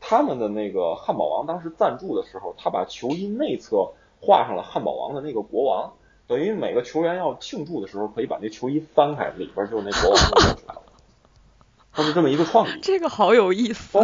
[0.00, 5.92] 他们的那个汉堡王当时赞助的时候，他把球衣内侧画上了汉堡王的那个国王。
[6.26, 10.82] 等于每个球员要庆祝的时候，可以把那球衣翻开，里边就是那国王露出来了。
[11.90, 12.80] 它是这么一个创意。
[12.82, 13.98] 这个好有意思。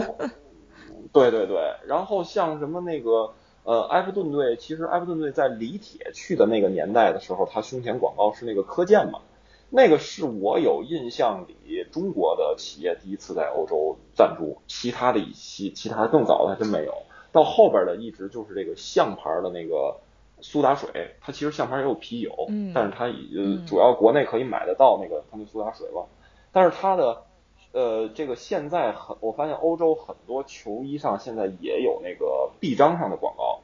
[1.13, 3.35] 对对对，然后像什么那个
[3.65, 9.21] 呃埃弗顿队，其实埃弗顿队在李铁去的那个年代的时候，他胸前广告是那个科健嘛，
[9.75, 16.95] 那个是我有印象里中国的企业第一次在欧洲赞助，其他的一些其他更早的还真没有。
[17.33, 19.97] 到后边的一直就是这个象牌的那个。
[20.41, 22.31] 苏打水，它其实象牌也有啤酒，
[22.75, 26.05] 但是它呃主要国内可以买得到那个它那苏打水吧。
[26.53, 27.23] 但是它的
[27.73, 33.61] 呃这个现在很，我发现欧洲很多球衣上现在也有那个臂章上的广告。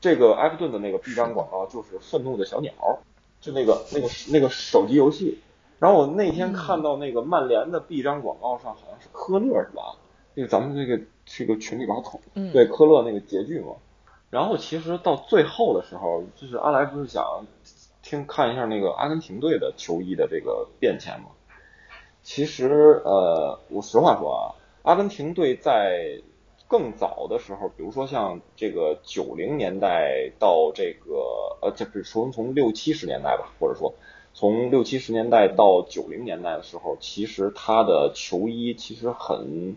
[0.00, 2.72] 这个埃弗顿的那个臂章广告就是愤怒的小鸟，
[3.42, 5.40] 就那个那个那个手机游戏。
[5.78, 9.96] 然后我那天看到那个曼联的 B 张广告上好像是科勒是吧？
[10.34, 12.20] 那个咱们这个这个群里边统，
[12.52, 13.74] 对科勒那个截句嘛。
[14.30, 17.46] 然后其实到最后的时候，就是阿莱不是想
[18.02, 21.26] 听看一下那个阿根廷队的球衣的这个变迁嘛？
[22.22, 24.42] 其实呃，我实话说啊，
[24.82, 26.20] 阿根廷队在
[26.66, 33.94] 更早的时候，比如说像这个九零年代到这个呃，这不是从从六七十年代吧，或者说
[34.34, 39.76] 从六七十年代到九零年代的时候，其实他的球衣其实很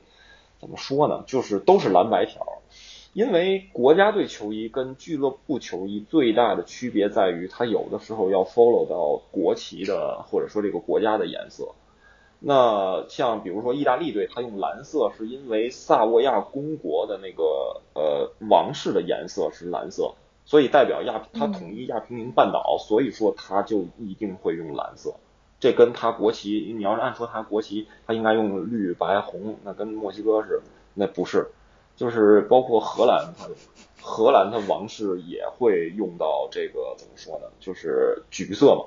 [0.60, 1.24] 怎么说呢？
[1.28, 2.46] 就是都是蓝白条。
[3.14, 11.70] 因为国家队球衣跟俱乐部球衣最大的区别在于，它有的时候要 follow 到国旗的或者说这个国家的颜色。
[12.40, 20.14] 那像比如说意大利队，它用蓝色是因为萨沃亚公国的那个呃王室的颜色是蓝色，
[20.48, 25.14] 所以代表亚它统一亚平宁半岛，所以说它就一定会用蓝色。
[25.60, 30.62] 这跟它国旗，你要是按说它国旗，它应该用绿白红，那跟墨西哥是
[30.96, 31.50] 那不是。
[31.98, 33.50] 就是包括荷兰，它
[34.02, 37.48] 荷兰的王室也会用到这个怎么说呢？
[37.60, 38.86] 就是橘色嘛，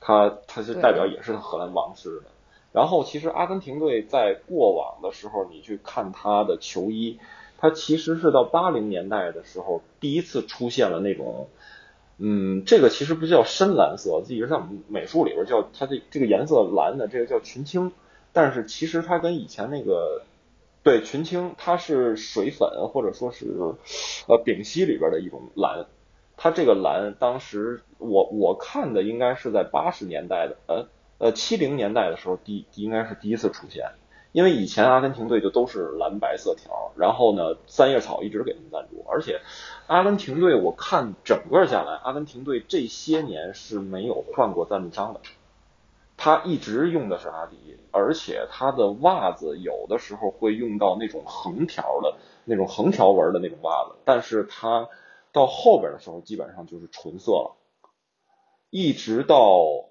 [0.00, 2.26] 它它是代表也是荷兰王室的。
[2.72, 7.18] 然后其实阿根廷队在过往的时候，你去看他的球衣，
[7.60, 11.48] 它其实是到八零年代的时候第一次出现了那种，
[12.18, 17.92] 嗯，这个其实不叫深蓝色，自己在我们美术里边叫它这这个颜色蓝的，这个叫群青，
[18.32, 20.22] 但是其实它跟以前那个。
[20.82, 23.44] 对群青，它是水粉或者说是
[24.26, 25.84] 呃丙烯里边的一种蓝，
[26.38, 30.86] 它这个蓝当时我我看的应该是在八十年代的呃
[31.18, 33.90] 呃七零年代的时候第应该是第一次出现，
[34.32, 39.40] 因为以前阿根廷队就都是蓝白色条，然后呢三叶草一直给他们赞助，而且
[39.86, 45.20] 阿根廷队我看整个下来，阿根廷队这些年是没有换过赞助商的。
[46.16, 54.90] 他一直用的是阿迪，而且他的袜子有的时候会用到那种横条的那种横条纹的那种袜子，但是他
[55.32, 57.56] 到后边的时候基本上就是纯色了，
[58.68, 59.38] 一直到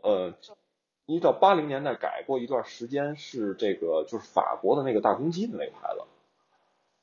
[0.03, 0.33] 呃，
[1.13, 6.01] 一直到八零年代改过一段时间是这个就是法国的那个大公鸡的那个牌子，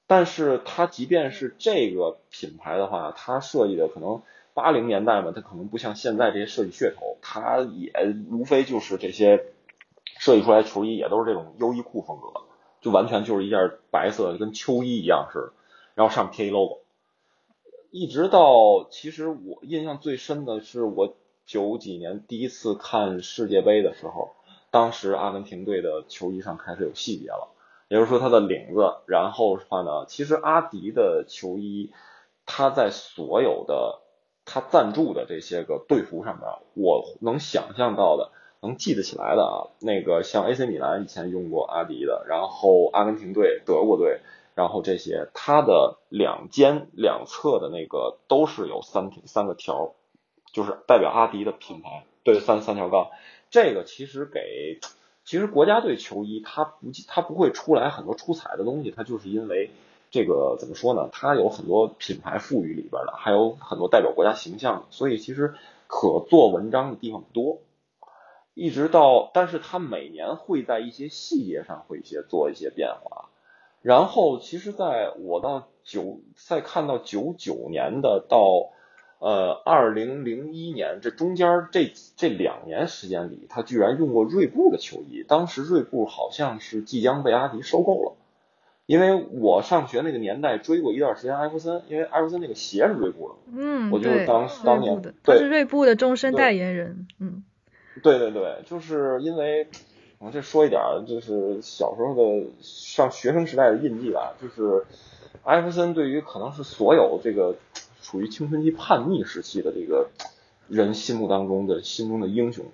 [0.07, 4.23] 但是它即便是这个品牌的话，它设计的可能。
[4.55, 7.93] 八零年代嘛，它可能不像现在这些设计噱头，它也
[8.31, 9.45] 无非就是这些
[10.19, 12.41] 设计出来球衣也都是这种优衣库风格，
[12.81, 15.53] 就完全就是一件白色的跟秋衣一样似的，
[15.95, 16.79] 然后上面贴一 logo。
[17.91, 21.15] 一直到其实我印象最深的是我
[21.47, 24.33] 九几年第一次看世界杯的时候，
[24.71, 27.49] 当时阿根廷队的球衣上开始有细节了，
[27.89, 31.93] 也就是说它的领子，然后的话呢，其实阿迪的球衣
[32.45, 34.03] 它在所有的。
[34.49, 44.21] 他赞助的这些个队服上面，我能想象到的、能记得起来的啊，那个像 AC 米兰以前用过阿迪的，然后阿根廷队、德国队，
[44.55, 49.95] 然后这些，它的两肩两侧的那个都是有三三个条，
[50.57, 53.11] 就是代表阿迪的品牌，对，三三条杠。
[53.51, 54.81] 这个其实给，
[55.27, 59.69] 其实国家队球衣它不它不会出来很多出彩的东西，它就是因为。
[60.09, 61.11] 这个怎么说呢？
[61.13, 65.55] 它有很多品牌赋予里边的，还有很多代表国家形象，所以其实
[65.89, 67.59] 可做文章的地方不多。
[68.55, 73.29] 一直到，但是它每年会在一些细节上会一些做一些变化。
[73.83, 78.71] 然后，其实在我到九再看到九九年的到
[79.19, 85.25] 呃二零零一年这中间这这两年时间里，他居然用过锐步的球衣。
[85.27, 88.13] 当时锐步好像是即将被阿迪收购了。
[88.87, 97.43] 因为我上学那个年代追过一段时间艾弗森，因为艾弗森那个鞋是锐步的，嗯，我就是当当年他是锐步的终身代言人，嗯，
[98.01, 99.67] 对对对，就是因为
[100.21, 104.85] 我这说一点，就是小时候的上学生时代的印记吧，就是
[105.43, 107.57] 艾弗森对于可能是所有这个
[108.07, 110.11] 处于青春期叛逆时期的这个
[110.69, 112.65] 人心目当中的心中的英雄。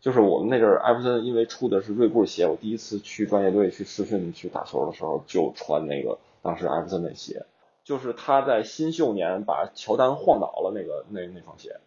[0.00, 7.46] 就是我们那阵儿，艾弗森因为出的是锐步鞋，我第一次去专业队去试训去打球的时候，就穿那个当时艾弗森的鞋。
[7.82, 11.80] 就是他在新秀年把乔丹晃倒了那个那那双鞋。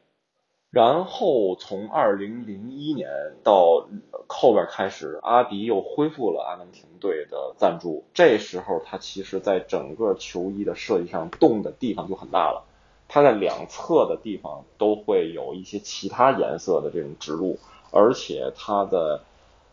[0.70, 3.10] 然后从二零零一年
[3.46, 3.88] 到
[4.28, 8.04] 后边开始，阿迪又恢复了阿根廷队的赞助。
[8.14, 12.66] 这时候他其实在整个球衣的设计上动的地方就很大了。
[13.10, 17.60] 它在两侧的地方都会有一些其他颜色的这种植入。
[17.92, 19.22] 而且它的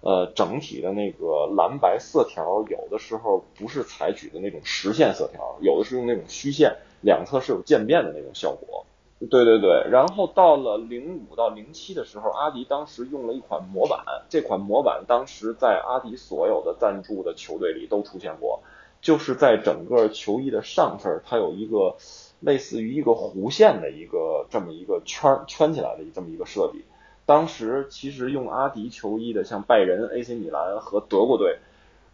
[0.01, 8.87] 呃整体的那个蓝白色条，有的时候不是采取的那种实线色条，有的是用那种虚线，两侧是有渐变的那种效果。
[9.19, 13.99] 对对对，然后到了零五到零七的时候，阿迪当时用了一款模板，
[14.31, 18.63] 这款模板当时在阿迪所有的赞助的球队里都出现过，
[19.03, 21.97] 就是在整个球衣的上身，它有一个
[22.41, 26.85] 类似于一个弧线的一个这么一个圈圈起来的这么一个设计。
[27.25, 31.59] 当时其实用阿迪球衣的，像拜仁、AC 米兰和德国队，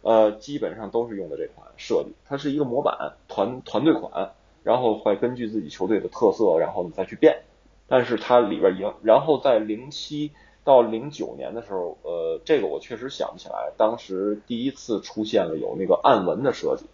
[0.01, 4.31] 呃，基本上都是用的这款设计，它是一个模板团团队款。
[4.63, 7.41] 然后会根据自己球队的特色，然后你再去变。
[7.85, 10.31] 但是它里边赢，然后在零七
[10.63, 16.85] 到零九年的时候，呃，这个我确实想不起来，当时第一次出现了有那个暗纹的设计，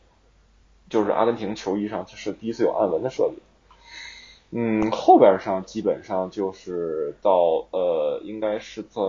[0.90, 3.36] 就是阿根廷球衣上是第一次有暗纹的设计。
[4.52, 9.02] 嗯，后边上基本上就是到呃，应该是在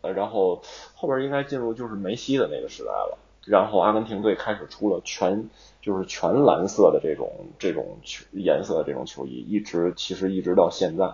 [0.00, 0.62] 呃，然后
[0.94, 3.18] 后边应该进入就是梅西的那个时代了。
[3.46, 5.50] 然后阿根廷队开始出了全
[5.82, 11.12] 就是全蓝色的这种这种球颜色的这种球衣，一直其实一直到现在，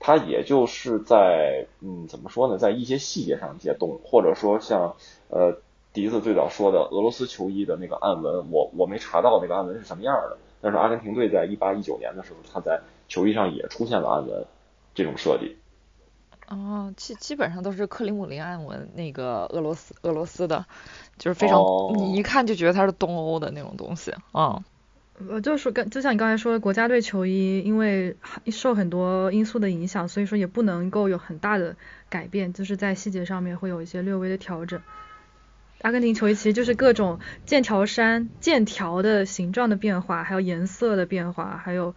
[0.00, 4.96] 它也就是在嗯怎么说呢，在一些细节上解冻，或者说像
[5.28, 5.58] 呃
[5.94, 14.44] 笛子最早说的俄罗斯球衣的那个暗纹，我我没查到那个暗纹是什么样的，但是阿根廷队在一八一九年的时候，他在球衣上也出现了暗纹
[14.92, 15.56] 这种设计。
[16.48, 20.66] 哦，基基本上都是克里姆林暗纹，那个俄罗斯俄罗斯的，
[21.16, 21.62] 就是非常
[21.94, 24.62] 你一看就觉得它是东欧的那种东西啊。
[25.30, 28.16] 呃，就是跟就像你刚才说的，国家队球衣因为
[28.50, 31.76] 受很多因素的影响，所以说也不能够有很大的
[32.08, 34.82] 改变，就是在细节上面会有一些略微的调整。
[35.84, 41.94] 阿根廷球衣其实就是各种剑条衫剑条的形状的变化，还有颜色的变化，还有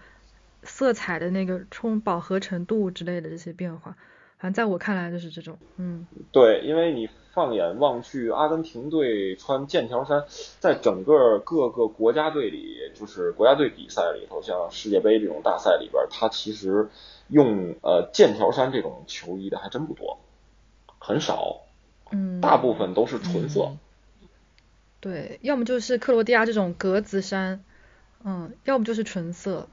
[0.61, 3.95] 色彩的那个冲饱和程度之类的这些变化。
[4.39, 10.25] 反正在我看来就是这种，嗯，对，因为你放眼望去，阿根廷队穿剑条衫，
[10.59, 16.89] 在整个各个国家队里，就是国家队比赛里头，像世界杯这种大赛里边，他其实
[17.29, 20.19] 用呃剑条衫这种球衣的还真不多，
[20.99, 21.61] 很少，
[22.11, 23.77] 嗯，大部分都是纯色，
[24.99, 27.63] 对，要么就是克罗地亚这种格子衫，
[28.23, 29.67] 嗯，要么就是纯色。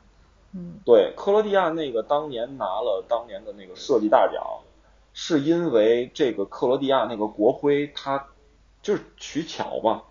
[0.53, 4.43] 嗯，对，克罗地亚那个当年拿了当年的那个设计大奖，
[5.13, 8.27] 是因为这个克罗地亚那个国徽，它
[8.83, 10.03] 就是取巧嘛，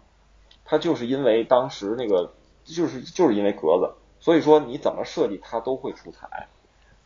[0.66, 2.34] 它就是因为当时那个
[2.66, 6.48] 就是就是因为格子，所以说你怎么设计它都会出彩。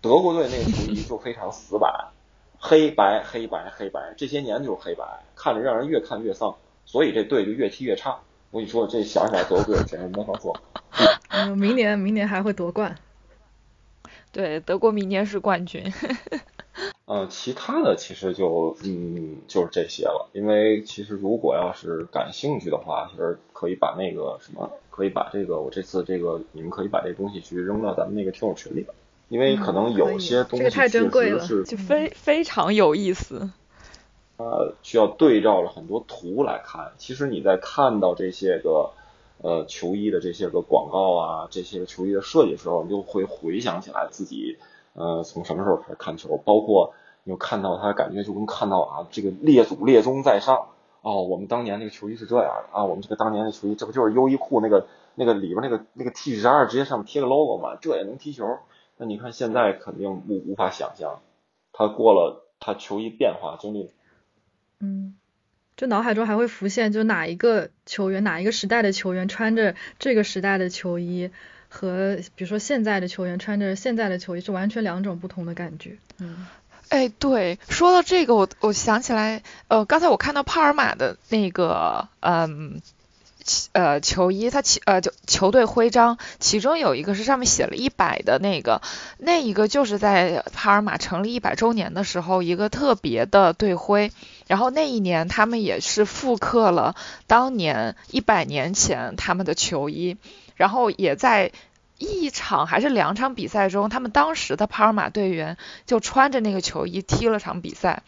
[0.01, 2.11] 德国队那个球衣就非常死板，
[2.59, 5.03] 黑白黑白黑白，这些年就是黑白，
[5.35, 6.55] 看着让人越看越丧，
[6.85, 8.19] 所以这队就越踢越差。
[8.51, 10.55] 我跟你说，这想起来德国队简直没法说。
[11.29, 12.97] 嗯，明年明年还会夺冠。
[14.31, 15.83] 对，德国明年是冠军。
[17.05, 20.29] 嗯，其他的其实就嗯就是这些了。
[20.33, 28.87] 因为其实如果要是感兴趣的话，其实可以把那个什么，可以把这个我这次这个你们可以把这东西去扔到咱们那个听友群里边，
[29.29, 31.09] 因为可能有些东西确实
[31.39, 33.49] 是就非非常有意思。
[34.37, 36.91] 呃，需要对照了很多图来看。
[36.97, 38.91] 其实你在看到这些个。
[39.39, 44.57] 呃，球衣的这些个广告啊，这些个球衣的设计的时候，你就会回想起来自己，
[44.93, 50.69] 呃，从什么时候开始看球，包括你看到他，感觉就跟看到啊，这个列祖列宗在上，
[51.03, 57.77] 哦，我们当年那个球衣是这样的啊，我们这个当年的球衣，这不就是优衣库那个那个里边那个那个 T 恤衫直接上面贴个 logo 嘛？
[57.79, 58.57] 这也能踢球？
[58.97, 61.21] 那你看现在肯定无无法想象，
[61.71, 63.91] 他过了他球衣变化经历，
[64.79, 65.15] 嗯。
[65.75, 71.29] 就脑海中还会浮现，就哪一个球员，哪一个时代的球员穿着这个时代的球衣，
[71.69, 75.99] 和比如说现在的球员穿着现在的球衣，是完全两种不同的感觉。
[76.17, 76.47] 嗯，
[76.89, 82.81] 哎，对，说到这个，我我想起来，呃，刚才我看到帕尔马的那个，嗯。
[83.71, 88.81] 呃，球衣它其呃就球队徽章，其中有一个是上面写了一百的那个，
[89.17, 94.11] 那一个就是在帕尔马成立一百周年的时候一个特别的队徽，
[94.47, 96.95] 然后那一年他们也是复刻了
[97.25, 100.17] 当年一百年前他们的球衣，
[100.55, 101.51] 然后也在
[101.97, 108.03] 一场还是两场比赛中，他们当时的帕尔马队员就穿着那个球衣踢了场比赛。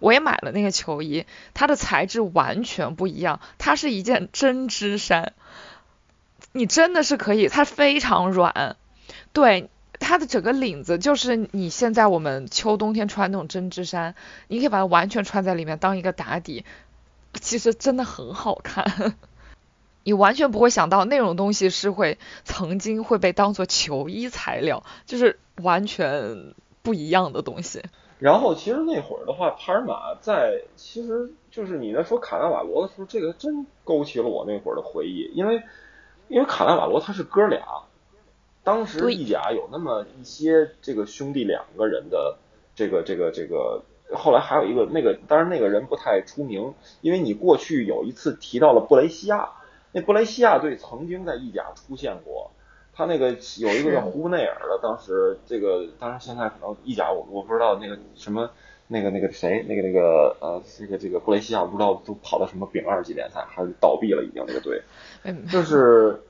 [0.00, 1.24] 我也买了那个球衣，
[1.54, 5.34] 它的材质完全不一样，它是一件针织衫，
[6.52, 8.76] 你真的是可以，它非常软，
[9.32, 9.70] 对，
[10.00, 14.14] 它的整个领子就是你现在我们秋冬天穿那种针织衫，
[14.48, 16.64] 你可以把它完全穿在里面当一个打底，
[17.40, 19.14] 其实真的很好看，
[20.02, 27.82] 你完全不会想到那种东西是会曾经会被当做球衣材料，就是完全不一样的东西。
[28.20, 35.62] 然后其实那会儿的话，帕尔马在其实就是你在说卡纳瓦罗的时候，这个真勾起了我那会儿的回忆，因为
[36.28, 37.64] 因为卡纳瓦罗他是哥俩，
[38.62, 42.36] 当时意甲有那么一些这个兄弟两个人的
[42.74, 43.82] 这个这个这个，
[44.14, 49.48] 后来还有一个那个，当然那个人不太出名，因为你过去有一次提到了布雷西亚，
[49.92, 52.50] 那布雷西亚队曾经在意甲出现过，
[53.00, 58.50] 他那个有一个叫胡布内尔的，当时这个当然现在可能意甲我我不知道那个什么
[58.88, 64.82] 那个那个谁那个那个呃这个这个布雷西亚我不知道都跑到什么丙二级联赛还是倒闭了已经那个队，
[65.50, 66.20] 就是。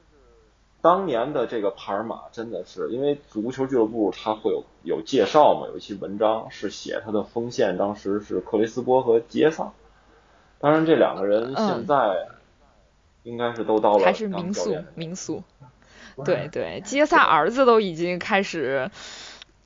[0.83, 9.73] 当年的这个帕尔马真的是，因为足球俱乐部它会有有介绍嘛，有一期文章是写他的锋线，当时是克雷斯波和杰萨。
[10.59, 12.29] 当然这两个人现在
[13.25, 15.43] 应该是都到了还是民宿民宿。
[16.25, 18.91] 对对，杰萨儿子都已经开始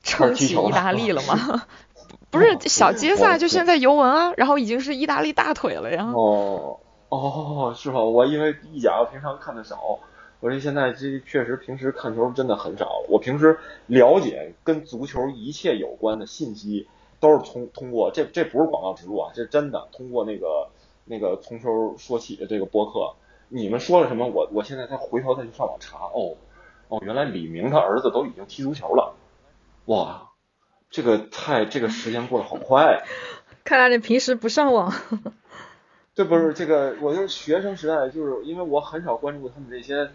[0.03, 1.63] 撑起意大利了吗？
[2.31, 6.11] 不是小杰萨就现在尤文啊，然后已经是意大利大腿了呀。
[6.15, 8.03] 哦哦，是吧？
[8.03, 10.01] 我因为意甲平常看的少。
[10.41, 13.03] 我这现在这确实平时看球真的很少。
[13.09, 16.89] 我平时了解跟足球一切有关的信息，
[17.21, 20.69] 都是通通过这这不是广告植入啊，这真的通过那个
[21.05, 23.15] 那个从球说起的这个播客。
[23.49, 24.27] 你们说了什么？
[24.27, 25.99] 我我现在再回头再去上网查。
[25.99, 26.37] 哦
[26.89, 29.15] 哦，原来李明他儿子都已经踢足球了。
[29.87, 30.31] 哇，
[30.91, 33.03] 这个太这个时间过得好快。
[33.65, 34.93] 看来你平时不上网。
[36.15, 40.11] 这不是这个，我就是学生时代，就是因为我很少关注他们这些。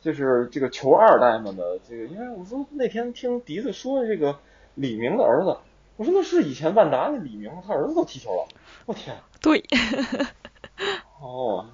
[0.00, 4.36] 就是这个球二代们的这个，因为我说那天听笛子说这个
[4.74, 5.56] 李明的儿子，
[5.96, 8.48] 我说那是以前万达那李明，他儿子都踢球了，
[8.86, 9.16] 我天。
[9.40, 9.62] 对。
[11.20, 11.66] 哦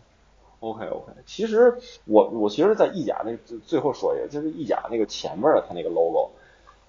[0.61, 6.31] ，OK OK，其实我我其实，在意甲那最后说一个，就是意甲那个前面的它那个 logo，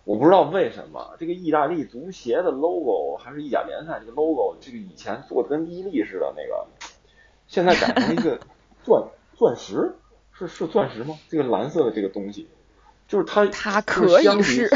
[0.04, 6.68] 我不知道为什么这个意大利足协的 logo 还是意甲联赛这个 logo，这个以前做的跟伊利似的那个，
[7.48, 8.40] 现在改成一个
[8.84, 9.04] 钻
[9.36, 9.96] 钻石。
[10.32, 11.20] 是是钻石吗？
[11.28, 12.48] 这个蓝色的这个东西，
[13.10, 14.70] 就是它，它可以是，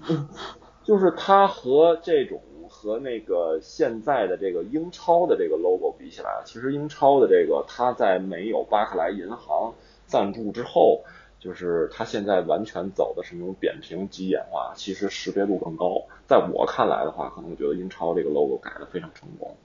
[0.82, 2.40] 就是它和这种
[2.70, 9.74] 和那个现在的这个英超的这个 logo 比起来，其实英超的这个它在没有巴克莱银行
[10.06, 11.02] 赞助之后，
[11.40, 16.04] 就是它现在完全走的是那种扁平极简化，其实识别度更高。
[16.26, 19.56] 在我看来的话，可能觉得英超这个 logo 改的非常成功，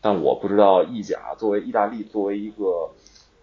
[0.00, 2.90] 但我不知道意甲作为意大利作为一个。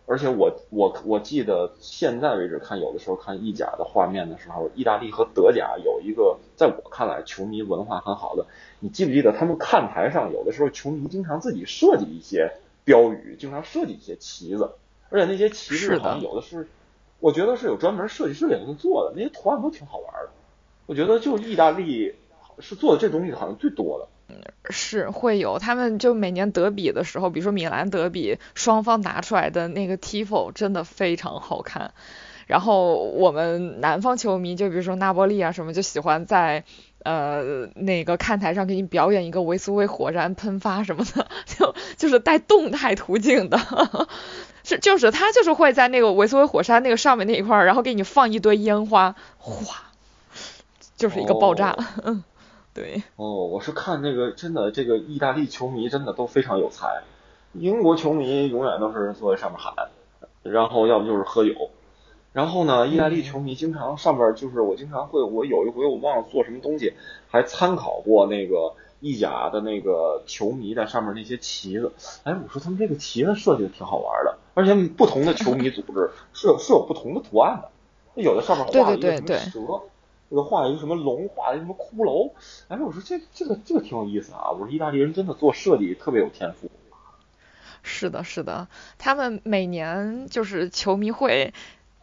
[0.09, 8.47] 而且我我我记得现在为止看有的时候看意甲的画面的时候，意大利和德甲有一个在我看来球迷文化很好的，
[8.79, 12.53] 你记不记得他们看台上有的时候球迷经常自己设计一些
[12.83, 14.71] 标语，经常设计一些旗子，
[15.11, 16.67] 而且那些旗子好像有的是，
[17.19, 20.29] 我觉得是有专门设计师给他们做的，那些图案都挺好玩的。
[20.87, 22.15] 我觉得就意大利
[22.57, 24.07] 是做的这东西好像最多的。
[24.69, 31.93] 是会有，他们就每年德比的时候，比如说米兰德比，双方拿出来的那个 tifo 真的非常好看。
[32.47, 36.63] 然后我们南方球迷，就比如说那波利啊什么，就喜欢在
[37.03, 43.59] 呃那个看台上给你表演一个维苏威火山喷发什么的，就就是带动态途径的，
[44.65, 49.83] 是就是他就是会在那个维苏威火山那个上面那一块，然后给你放一堆烟花，哗，
[50.97, 51.77] 就是一个爆炸。
[52.79, 57.03] 对哦，我是看这个真的，这个意大利球迷真的都非常有才。
[57.51, 59.73] 英国球迷永远都是坐在上面喊，
[60.43, 61.51] 然后要不就是喝酒。
[62.31, 66.93] 然后呢，意大利球迷经常上面就是我经常会，我有一回我忘了做什么东西，
[67.27, 71.91] 还参考过那个意甲的那个球迷在上面那些旗子。
[72.23, 79.59] 哎，我说他们这个旗子设计的挺好玩的，而且不同的球迷组织 是有是有不同的图案的，有的上面画了一个什么蛇。
[80.29, 82.31] 这个画一个什么龙，画一个什么骷髅，
[82.67, 84.51] 哎，我说这这个这个挺有意思啊！
[84.51, 86.69] 我说意大利人真的做设计特别有天赋。
[87.81, 91.53] 是的，是的，他们每年就是球迷会，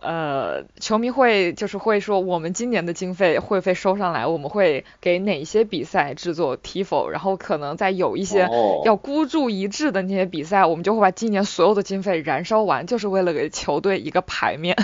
[0.00, 8.48] 呃，球迷会就是会说，我们今年的经费会费收上来，我们会给哪些比赛制作 tifo，然后可能在有一些
[8.84, 14.76] 要孤注一掷的那些比赛，我们就会把今年所有的经费燃烧完，就是为了给球队一个牌面，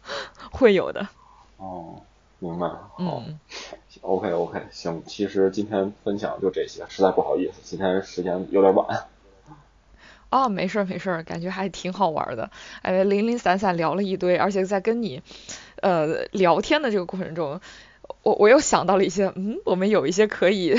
[0.50, 1.08] 会有的。
[1.58, 2.02] 哦。
[2.40, 3.22] 明白，好
[4.00, 9.06] ，OK OK，行，其实今天分享就这些，实在不好意思，今天时间有点晚。
[10.30, 12.50] 哦，没事没事，感觉还挺好玩的，
[12.82, 15.20] 哎，零零散散聊了一堆，而且在跟你
[15.82, 17.60] 呃聊天的这个过程中，
[18.22, 20.76] 我我又想到了一些，嗯，我们有一些可以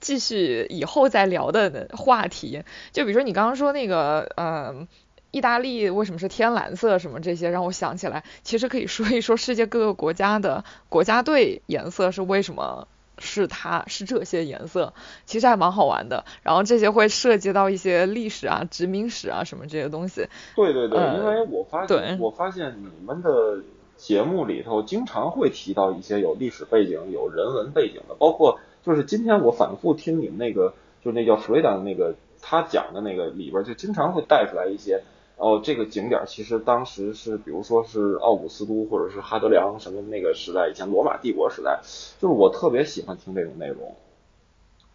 [0.00, 2.62] 继续以后再聊的话题，
[2.92, 4.86] 就比如说你刚刚说那个，嗯。
[5.34, 7.00] 意大利为什么是天蓝色？
[7.00, 12.86] 什么这些让我想起来，其实可以说一说世界各个国家的国家队颜色是为什么
[13.18, 14.94] 是它是这些颜色，
[15.26, 16.24] 其实还蛮好玩的。
[16.44, 20.28] 然后这些会涉及到一些历史啊、殖民史啊什么这些东西。
[20.54, 23.58] 对对对，因为我发现我发现你们的
[23.96, 30.74] 节目里头经常会提到一些有历史背景、有人文背景的，包括就是今天我反复听你们那个，
[31.04, 35.02] 就是那叫弗雷达的那个，他讲的那个里边就经常会带出来一些。
[35.44, 41.82] 哦，这个景点其实当时是，比如说是奥古斯都或者是哈德良什么那个时代，以前罗马帝国时代，
[42.18, 43.94] 就是我特别喜欢听这种内容。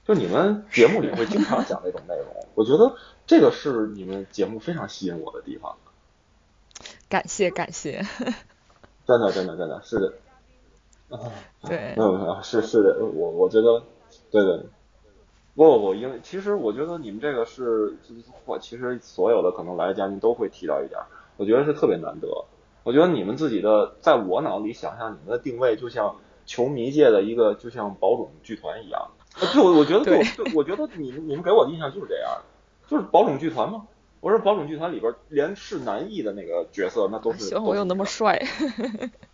[0.07, 2.95] 就你们节目里会经常讲这种内容，我觉得
[3.27, 5.77] 这个是你们节目非常吸引我的地方。
[7.07, 8.03] 感谢感谢。
[9.05, 10.13] 真的真的真的是的。
[11.67, 11.93] 对。
[11.95, 13.84] 没有没有是是的，我我觉得
[14.31, 14.65] 对对。
[15.60, 17.94] 不不，因为其实我觉得你们这个是，
[18.45, 20.98] 我其实所有的可能来的嘉宾都会提到一点，
[21.36, 22.45] 我觉得是特别难得。
[22.84, 26.15] 我觉得你们自己的，在我脑里想象你们的定位，就像
[26.45, 29.11] 球迷界的一个，就像宝冢剧团一样。
[29.53, 32.41] 就我觉得，就我觉得你们你们给我的印象就是这样，
[32.88, 33.86] 就是宝冢剧团吗？
[34.22, 37.40] 我说宝冢剧团里边连是男艺的那个角色，那都是。
[37.40, 38.41] 希望我有那么帅。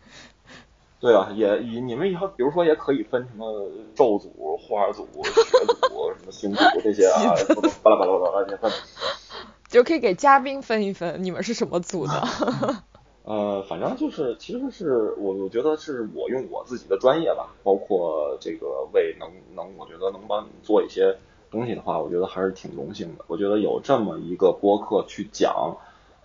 [1.00, 7.36] 对啊，也以你们以后，比如说也可以分什么咒组、花组、血组、什么星组这些啊，
[7.84, 8.74] 巴拉巴拉巴拉。
[9.70, 12.28] 就可以给嘉宾分一分，你们是什么组的？
[13.24, 21.18] 呃，反正就是，其实是我我觉得是我用我自己的专业吧，包括这个为能能，我觉得能帮你做一些
[21.52, 23.26] 东西的话，我觉得还是挺荣幸的。
[23.28, 25.78] 我觉得有这么一个播客去讲。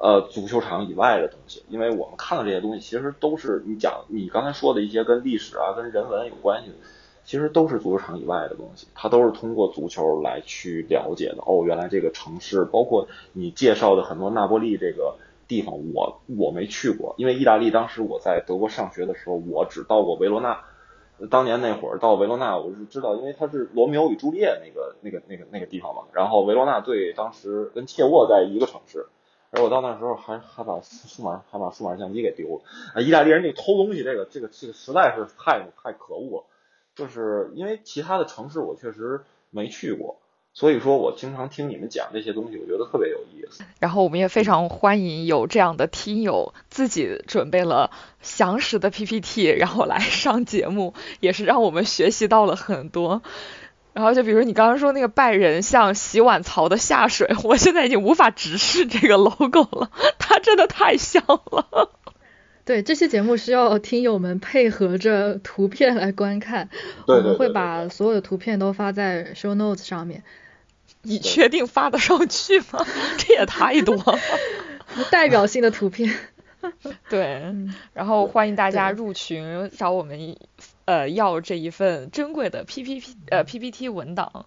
[0.03, 6.77] 呃，足球场以外的东西，因为我们看到这些东西，其实都是你讲你刚才说的一些跟历史啊、跟人文有关系的，
[7.23, 11.43] 其实都是足球场以外的东西，它都是通过足球来去了解的。
[11.45, 15.17] 哦，原来这个城市，包括你介绍的很多那波利这个
[15.47, 20.59] 地方，我我没去过，因为意大利当时我在德国上学的时候，我只到过维罗纳。
[21.29, 26.05] 当年那会儿到维罗纳，我是知道，因为它是罗密欧与朱丽叶那个那个那个那个地方嘛。
[26.15, 29.07] 然后维罗纳队当时跟切沃在一个城市。
[29.51, 32.63] 而我到那时候还还把数码还把数码相机给丢了
[32.95, 33.01] 啊！
[33.01, 36.47] 意大利人这偷东西，这个这个这个实在是太太可恶了。
[36.95, 40.19] 就是因为其他的城市我确实没去过，
[40.53, 43.65] 所以说我经常听你们讲这些东西，我觉得特别有意思。
[43.79, 47.91] 然后我们也非常欢迎有这样的听友自己准备了
[48.21, 53.23] 详实的 PPT，然后来上节目，也是让我们学习到了很多。
[53.93, 61.91] 然后就比如你刚刚说那个拜仁像洗碗槽的下水，我现在已经无法直视这个 logo 了，它真的太像了。
[62.65, 66.69] 对，这期节目需要听友们配合着图片来观看，
[67.07, 70.23] 我们会把所有的图片都发在 show notes 上面。
[71.03, 72.87] 你确定发得上去吗？
[73.19, 74.19] 这也太多，
[75.11, 76.15] 代表性的图片。
[77.09, 77.43] 对，
[77.95, 80.37] 然后欢迎大家入群找我们。
[80.91, 84.47] 呃，要这一份珍贵的 P P P 呃 P P T 文档。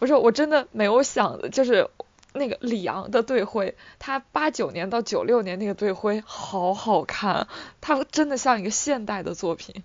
[0.00, 1.88] 我说我真的没有想，就是
[2.34, 7.48] 那个里昂的队徽，他八九年到九六年那个队徽好好看，
[7.80, 9.82] 它真的像一个现代的作品，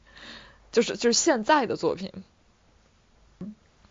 [0.74, 2.12] 就是就是现在的作品。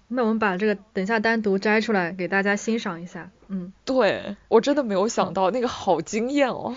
[0.09, 3.31] 那我们把这个等一下单独摘出来给大家欣赏一下。
[3.49, 6.77] 嗯，对我真的没有想到那个好惊艳哦。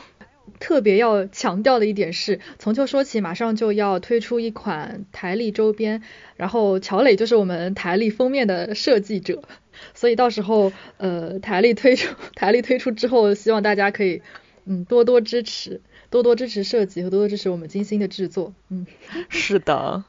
[0.59, 6.01] 特别要强调的一点是，从秋说起马上就要推出一款台历周边，
[6.35, 9.41] 然后乔磊就是我们台历封面的设计者，
[9.93, 14.21] 所以到时候呃台历推出 台历推出之后，希望大家可以
[14.65, 18.85] 嗯多多支持，多多支持设计和多多支持我们精心的制作，嗯，
[19.30, 20.03] 是的，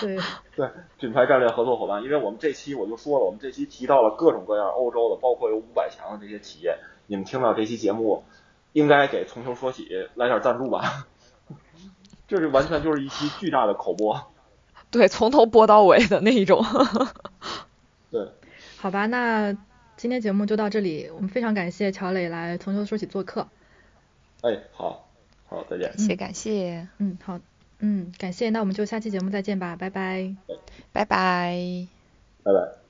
[0.00, 0.18] 对。
[0.56, 0.66] 对，
[0.98, 6.74] 品牌战略合作伙伴，因为我们这期我就说了，我们这期提到了各种各样欧洲的，包括有五百强的这些企业。
[7.06, 8.24] 你们听到这期节目，
[8.72, 11.06] 应该给从头说起来点赞助吧？
[12.28, 14.32] 这是完全就是一期巨大的口播，
[14.90, 16.64] 对，从头播到尾的那一种。
[18.10, 18.32] 对，
[18.78, 19.56] 好吧，那
[19.96, 23.46] 今天节目就到这里，我们非常感谢乔磊来从头说起做客。
[24.42, 25.08] 哎，好，
[25.48, 25.88] 好，再见。
[25.88, 27.38] 感谢感谢，嗯，好，
[27.78, 30.34] 嗯，感谢，那我们就下期节目再见吧，拜拜，
[30.92, 31.86] 拜拜，
[32.42, 32.85] 拜拜。